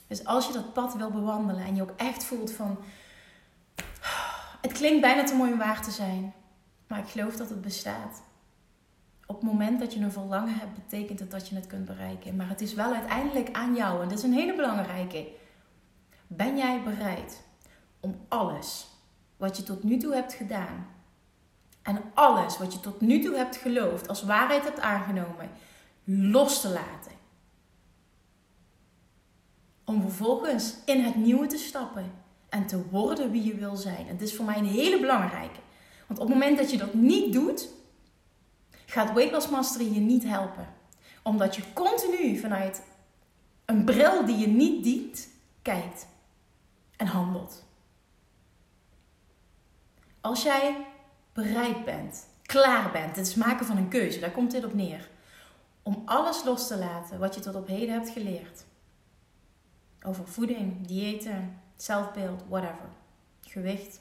Dus 0.07 0.25
als 0.25 0.47
je 0.47 0.53
dat 0.53 0.73
pad 0.73 0.95
wil 0.95 1.11
bewandelen 1.11 1.65
en 1.65 1.75
je 1.75 1.83
ook 1.83 1.95
echt 1.97 2.25
voelt 2.25 2.53
van, 2.53 2.79
het 4.61 4.73
klinkt 4.73 5.01
bijna 5.01 5.25
te 5.25 5.35
mooi 5.35 5.53
om 5.53 5.59
waar 5.59 5.83
te 5.83 5.91
zijn, 5.91 6.35
maar 6.87 6.99
ik 6.99 7.09
geloof 7.09 7.37
dat 7.37 7.49
het 7.49 7.61
bestaat 7.61 8.23
op 9.27 9.41
het 9.41 9.51
moment 9.51 9.81
dat 9.81 9.95
je 9.95 10.01
een 10.01 10.13
verlangen 10.13 10.55
hebt, 10.55 10.75
betekent 10.75 11.21
het 11.21 11.31
dat 11.31 11.49
je 11.49 11.55
het 11.55 11.67
kunt 11.67 11.85
bereiken. 11.85 12.37
Maar 12.37 12.49
het 12.49 12.61
is 12.61 12.75
wel 12.75 12.93
uiteindelijk 12.93 13.49
aan 13.53 13.75
jou. 13.75 14.03
En 14.03 14.09
dat 14.09 14.19
is 14.19 14.25
een 14.25 14.33
hele 14.33 14.55
belangrijke. 14.55 15.29
Ben 16.27 16.57
jij 16.57 16.83
bereid 16.83 17.43
om 18.01 18.21
alles 18.29 18.90
wat 19.41 19.57
je 19.57 19.63
tot 19.63 19.83
nu 19.83 19.97
toe 19.97 20.15
hebt 20.15 20.33
gedaan 20.33 20.87
en 21.83 22.03
alles 22.15 22.59
wat 22.59 22.73
je 22.73 22.81
tot 22.81 23.01
nu 23.01 23.21
toe 23.21 23.37
hebt 23.37 23.57
geloofd 23.57 24.09
als 24.09 24.23
waarheid 24.23 24.63
hebt 24.63 24.81
aangenomen, 24.81 25.51
los 26.05 26.61
te 26.61 26.69
laten? 26.69 27.13
Om 29.85 30.01
vervolgens 30.03 30.75
in 30.85 31.05
het 31.05 31.15
nieuwe 31.15 31.47
te 31.47 31.59
stappen 31.59 32.13
en 32.49 32.67
te 32.67 32.89
worden 32.91 33.31
wie 33.31 33.45
je 33.45 33.55
wil 33.55 33.77
zijn. 33.77 34.09
En 34.09 34.21
is 34.21 34.37
voor 34.37 34.45
mij 34.45 34.59
een 34.59 34.65
hele 34.65 35.01
belangrijke. 35.01 35.61
Want 36.07 36.21
op 36.21 36.29
het 36.29 36.39
moment 36.39 36.59
dat 36.59 36.71
je 36.71 36.77
dat 36.77 36.95
niet 36.95 37.33
doet, 37.33 37.69
gaat 38.87 39.13
Weight 39.13 39.33
Loss 39.33 39.49
Mastery 39.49 39.95
je 39.95 40.01
niet 40.01 40.25
helpen. 40.25 40.69
Omdat 41.23 41.57
je 41.57 41.73
continu 41.73 42.39
vanuit 42.39 42.83
een 43.65 43.85
bril 43.85 44.25
die 44.25 44.37
je 44.37 44.49
niet 44.49 44.85
dient, 44.85 45.29
kijkt 45.63 46.07
en 46.97 47.07
handelt. 47.07 47.69
Als 50.21 50.43
jij 50.43 50.87
bereid 51.33 51.85
bent, 51.85 52.27
klaar 52.43 52.91
bent, 52.91 53.17
het 53.17 53.27
is 53.27 53.35
maken 53.35 53.67
van 53.67 53.77
een 53.77 53.89
keuze, 53.89 54.21
daar 54.21 54.31
komt 54.31 54.51
dit 54.51 54.65
op 54.65 54.75
neer. 54.75 55.09
Om 55.83 56.03
alles 56.05 56.45
los 56.45 56.67
te 56.67 56.79
laten 56.79 57.19
wat 57.19 57.35
je 57.35 57.41
tot 57.41 57.55
op 57.55 57.67
heden 57.67 57.95
hebt 57.95 58.09
geleerd. 58.09 58.65
Over 60.03 60.29
voeding, 60.29 60.87
diëten, 60.87 61.61
zelfbeeld, 61.77 62.43
whatever. 62.49 62.89
Gewicht. 63.41 64.01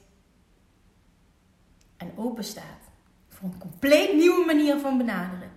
En 1.98 2.12
open 2.16 2.44
staat 2.44 2.90
voor 3.30 3.50
een 3.50 3.58
compleet 3.58 4.14
nieuwe 4.14 4.46
manier 4.46 4.80
van 4.80 4.98
benaderen. 4.98 5.52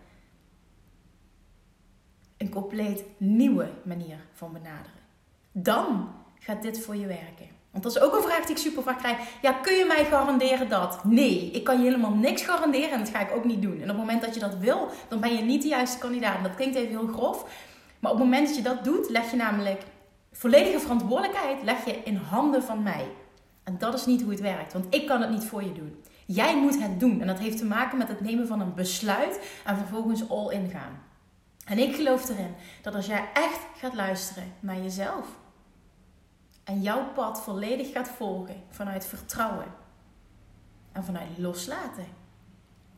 Een 2.36 2.50
compleet 2.50 3.04
nieuwe 3.16 3.72
manier 3.84 4.18
van 4.32 4.52
benaderen. 4.52 5.00
Dan 5.52 6.14
gaat 6.38 6.62
dit 6.62 6.80
voor 6.80 6.96
je 6.96 7.06
werken. 7.06 7.51
Want 7.72 7.84
dat 7.84 7.96
is 7.96 8.00
ook 8.02 8.14
een 8.14 8.22
vraag 8.22 8.40
die 8.40 8.56
ik 8.56 8.62
super 8.62 8.82
vaak 8.82 8.98
krijg. 8.98 9.18
Ja, 9.42 9.52
kun 9.52 9.74
je 9.74 9.84
mij 9.84 10.04
garanderen 10.04 10.68
dat? 10.68 11.04
Nee, 11.04 11.50
ik 11.52 11.64
kan 11.64 11.78
je 11.78 11.84
helemaal 11.84 12.14
niks 12.14 12.42
garanderen 12.42 12.90
en 12.90 12.98
dat 12.98 13.08
ga 13.08 13.20
ik 13.20 13.36
ook 13.36 13.44
niet 13.44 13.62
doen. 13.62 13.74
En 13.74 13.82
op 13.82 13.88
het 13.88 13.96
moment 13.96 14.22
dat 14.22 14.34
je 14.34 14.40
dat 14.40 14.56
wil, 14.58 14.88
dan 15.08 15.20
ben 15.20 15.36
je 15.36 15.42
niet 15.42 15.62
de 15.62 15.68
juiste 15.68 15.98
kandidaat. 15.98 16.36
En 16.36 16.42
dat 16.42 16.54
klinkt 16.54 16.76
even 16.76 16.98
heel 16.98 17.06
grof. 17.06 17.44
Maar 17.98 18.10
op 18.10 18.18
het 18.18 18.26
moment 18.26 18.46
dat 18.46 18.56
je 18.56 18.62
dat 18.62 18.84
doet, 18.84 19.08
leg 19.08 19.30
je 19.30 19.36
namelijk 19.36 19.82
volledige 20.32 20.80
verantwoordelijkheid 20.80 21.62
leg 21.62 21.84
je 21.84 21.96
in 22.04 22.16
handen 22.16 22.62
van 22.62 22.82
mij. 22.82 23.06
En 23.64 23.78
dat 23.78 23.94
is 23.94 24.06
niet 24.06 24.22
hoe 24.22 24.30
het 24.30 24.40
werkt, 24.40 24.72
want 24.72 24.94
ik 24.94 25.06
kan 25.06 25.20
het 25.20 25.30
niet 25.30 25.44
voor 25.44 25.62
je 25.62 25.72
doen. 25.72 26.02
Jij 26.26 26.56
moet 26.56 26.82
het 26.82 27.00
doen. 27.00 27.20
En 27.20 27.26
dat 27.26 27.38
heeft 27.38 27.58
te 27.58 27.64
maken 27.64 27.98
met 27.98 28.08
het 28.08 28.20
nemen 28.20 28.46
van 28.46 28.60
een 28.60 28.74
besluit 28.74 29.40
en 29.64 29.76
vervolgens 29.76 30.28
all 30.28 30.52
in 30.52 30.70
gaan. 30.70 31.02
En 31.64 31.78
ik 31.78 31.94
geloof 31.94 32.28
erin 32.28 32.54
dat 32.82 32.94
als 32.94 33.06
jij 33.06 33.28
echt 33.32 33.60
gaat 33.76 33.94
luisteren 33.94 34.52
naar 34.60 34.80
jezelf 34.80 35.26
en 36.64 36.82
jouw 36.82 37.12
pad 37.12 37.42
volledig 37.42 37.92
gaat 37.92 38.08
volgen 38.08 38.62
vanuit 38.68 39.04
vertrouwen 39.04 39.66
en 40.92 41.04
vanuit 41.04 41.38
loslaten, 41.38 42.06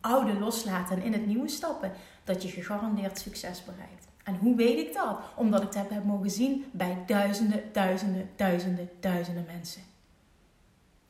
oude 0.00 0.38
loslaten 0.38 0.96
en 0.96 1.02
in 1.02 1.12
het 1.12 1.26
nieuwe 1.26 1.48
stappen, 1.48 1.92
dat 2.24 2.42
je 2.42 2.48
gegarandeerd 2.48 3.18
succes 3.18 3.64
bereikt. 3.64 4.06
En 4.24 4.36
hoe 4.36 4.56
weet 4.56 4.78
ik 4.78 4.94
dat? 4.94 5.18
Omdat 5.36 5.62
ik 5.62 5.72
het 5.72 5.90
heb 5.90 6.04
mogen 6.04 6.30
zien 6.30 6.64
bij 6.72 7.02
duizenden, 7.06 7.62
duizenden, 7.72 8.30
duizenden, 8.36 8.90
duizenden 9.00 9.44
mensen. 9.46 9.82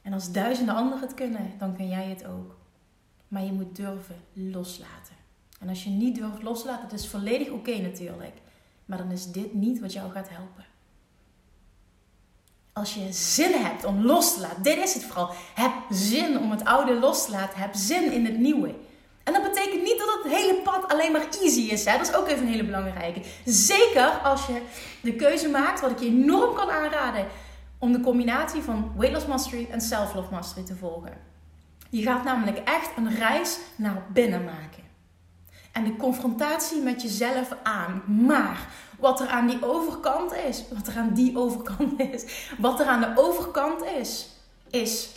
En 0.03 0.12
als 0.12 0.33
duizenden 0.33 0.75
anderen 0.75 1.01
het 1.01 1.14
kunnen, 1.14 1.53
dan 1.59 1.77
kan 1.77 1.88
jij 1.88 2.09
het 2.09 2.27
ook. 2.27 2.57
Maar 3.29 3.43
je 3.43 3.53
moet 3.53 3.77
durven 3.77 4.17
loslaten. 4.33 5.14
En 5.61 5.69
als 5.69 5.85
je 5.85 5.90
niet 5.90 6.14
durft 6.17 6.43
loslaten, 6.43 6.88
dat 6.88 6.99
is 6.99 7.09
volledig 7.09 7.51
oké 7.51 7.77
natuurlijk. 7.77 8.35
Maar 8.85 8.99
dan 8.99 9.11
is 9.11 9.33
dit 9.33 9.55
niet 9.55 9.81
wat 9.81 9.93
jou 9.93 10.11
gaat 10.11 10.29
helpen. 10.29 10.64
Als 12.75 12.95
je 12.95 13.13
zin 13.13 13.53
hebt 13.53 13.85
om 13.85 14.05
los 14.05 14.35
te 14.35 14.41
laten, 14.41 14.63
dit 14.63 14.77
is 14.77 14.95
het 14.95 15.05
vooral. 15.05 15.31
Heb 15.55 15.73
zin 15.91 16.39
om 16.39 16.51
het 16.51 16.65
oude 16.65 16.95
los 16.95 17.25
te 17.25 17.31
laten. 17.31 17.61
Heb 17.61 17.75
zin 17.75 18.13
in 18.13 18.25
het 18.25 18.39
nieuwe. 18.39 18.75
En 19.25 19.33
dat 19.33 19.43
betekent 19.43 19.83
niet 19.83 19.99
dat 19.99 20.21
het 20.23 20.33
hele 20.33 20.61
pad 20.63 20.89
alleen 20.89 21.13
maar 21.13 21.27
easy 21.43 21.61
is. 21.61 21.85
Hè? 21.85 21.99
Dat 21.99 22.09
is 22.09 22.15
ook 22.15 22.29
even 22.29 22.43
een 22.43 22.53
hele 22.53 22.65
belangrijke. 22.65 23.23
Zeker 23.45 24.09
als 24.09 24.47
je 24.47 24.63
de 25.01 25.15
keuze 25.15 25.49
maakt, 25.49 25.81
wat 25.81 25.91
ik 25.91 25.99
je 25.99 26.07
enorm 26.07 26.55
kan 26.55 26.71
aanraden, 26.71 27.27
om 27.79 27.93
de 27.93 28.01
combinatie 28.01 28.63
van 28.63 28.93
Weight 28.97 29.15
Loss 29.15 29.27
Mastery 29.27 29.69
en 29.71 29.81
Self 29.81 30.15
Love 30.15 30.31
Mastery 30.31 30.67
te 30.67 30.77
volgen. 30.77 31.13
Je 31.91 32.03
gaat 32.03 32.25
namelijk 32.25 32.59
echt 32.59 32.91
een 32.97 33.15
reis 33.15 33.59
naar 33.77 34.03
binnen 34.13 34.45
maken. 34.45 34.83
En 35.73 35.85
de 35.85 35.97
confrontatie 35.97 36.83
met 36.83 37.03
jezelf 37.03 37.57
aan. 37.63 38.03
Maar 38.27 38.69
wat 38.99 39.21
er 39.21 39.29
aan 39.29 39.47
die 39.47 39.65
overkant 39.65 40.33
is, 40.33 40.65
wat 40.75 40.87
er 40.87 40.97
aan 40.97 41.15
die 41.15 41.39
overkant 41.39 42.01
is, 42.13 42.49
wat 42.59 42.81
er 42.81 42.87
aan 42.87 43.01
de 43.01 43.13
overkant 43.15 43.85
is, 43.85 44.29
is 44.71 45.11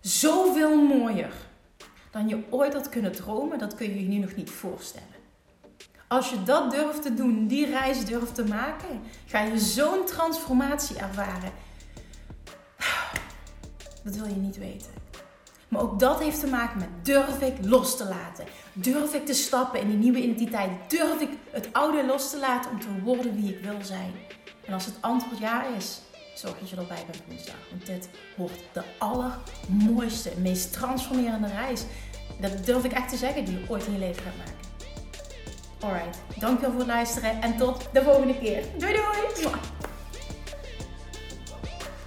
zoveel 0.00 0.82
mooier 0.82 1.32
dan 2.10 2.28
je 2.28 2.44
ooit 2.50 2.74
had 2.74 2.88
kunnen 2.88 3.12
dromen. 3.12 3.58
Dat 3.58 3.74
kun 3.74 3.88
je 3.88 4.02
je 4.02 4.08
nu 4.08 4.18
nog 4.18 4.34
niet 4.34 4.50
voorstellen. 4.50 5.06
Als 6.08 6.30
je 6.30 6.42
dat 6.42 6.70
durft 6.70 7.02
te 7.02 7.14
doen, 7.14 7.46
die 7.46 7.66
reis 7.66 8.04
durft 8.04 8.34
te 8.34 8.44
maken, 8.44 9.00
ga 9.26 9.40
je 9.40 9.58
zo'n 9.58 10.04
transformatie 10.06 10.96
ervaren. 10.96 11.52
Dat 14.04 14.14
wil 14.14 14.26
je 14.26 14.34
niet 14.34 14.58
weten. 14.58 15.01
Maar 15.72 15.82
ook 15.82 15.98
dat 15.98 16.20
heeft 16.20 16.40
te 16.40 16.46
maken 16.46 16.78
met 16.78 16.88
durf 17.02 17.40
ik 17.40 17.54
los 17.60 17.96
te 17.96 18.04
laten? 18.04 18.44
Durf 18.72 19.14
ik 19.14 19.26
te 19.26 19.34
stappen 19.34 19.80
in 19.80 19.88
die 19.88 19.96
nieuwe 19.96 20.22
identiteit? 20.22 20.70
Durf 20.88 21.20
ik 21.20 21.28
het 21.50 21.68
oude 21.72 22.06
los 22.06 22.30
te 22.30 22.38
laten 22.38 22.70
om 22.70 22.80
te 22.80 23.00
worden 23.04 23.34
wie 23.34 23.54
ik 23.54 23.64
wil 23.64 23.76
zijn? 23.82 24.12
En 24.64 24.72
als 24.72 24.84
het 24.84 24.94
antwoord 25.00 25.38
ja 25.38 25.66
is, 25.76 26.00
zorg 26.34 26.58
dat 26.58 26.70
je 26.70 26.76
erbij 26.76 27.04
bent 27.06 27.22
woensdag. 27.28 27.54
Want 27.70 27.86
dit 27.86 28.08
wordt 28.36 28.62
de 28.72 28.82
allermooiste, 28.98 30.30
meest 30.38 30.72
transformerende 30.72 31.48
reis. 31.48 31.84
Dat 32.40 32.66
durf 32.66 32.84
ik 32.84 32.92
echt 32.92 33.08
te 33.08 33.16
zeggen, 33.16 33.44
die 33.44 33.58
je 33.58 33.64
ooit 33.68 33.86
in 33.86 33.92
je 33.92 33.98
leven 33.98 34.22
gaat 34.22 34.36
maken. 34.36 34.60
Alright, 35.80 36.18
dankjewel 36.38 36.70
voor 36.70 36.80
het 36.80 36.88
luisteren 36.88 37.42
en 37.42 37.56
tot 37.56 37.88
de 37.92 38.02
volgende 38.02 38.38
keer. 38.38 38.64
Doei 38.78 38.92
doei! 38.92 39.52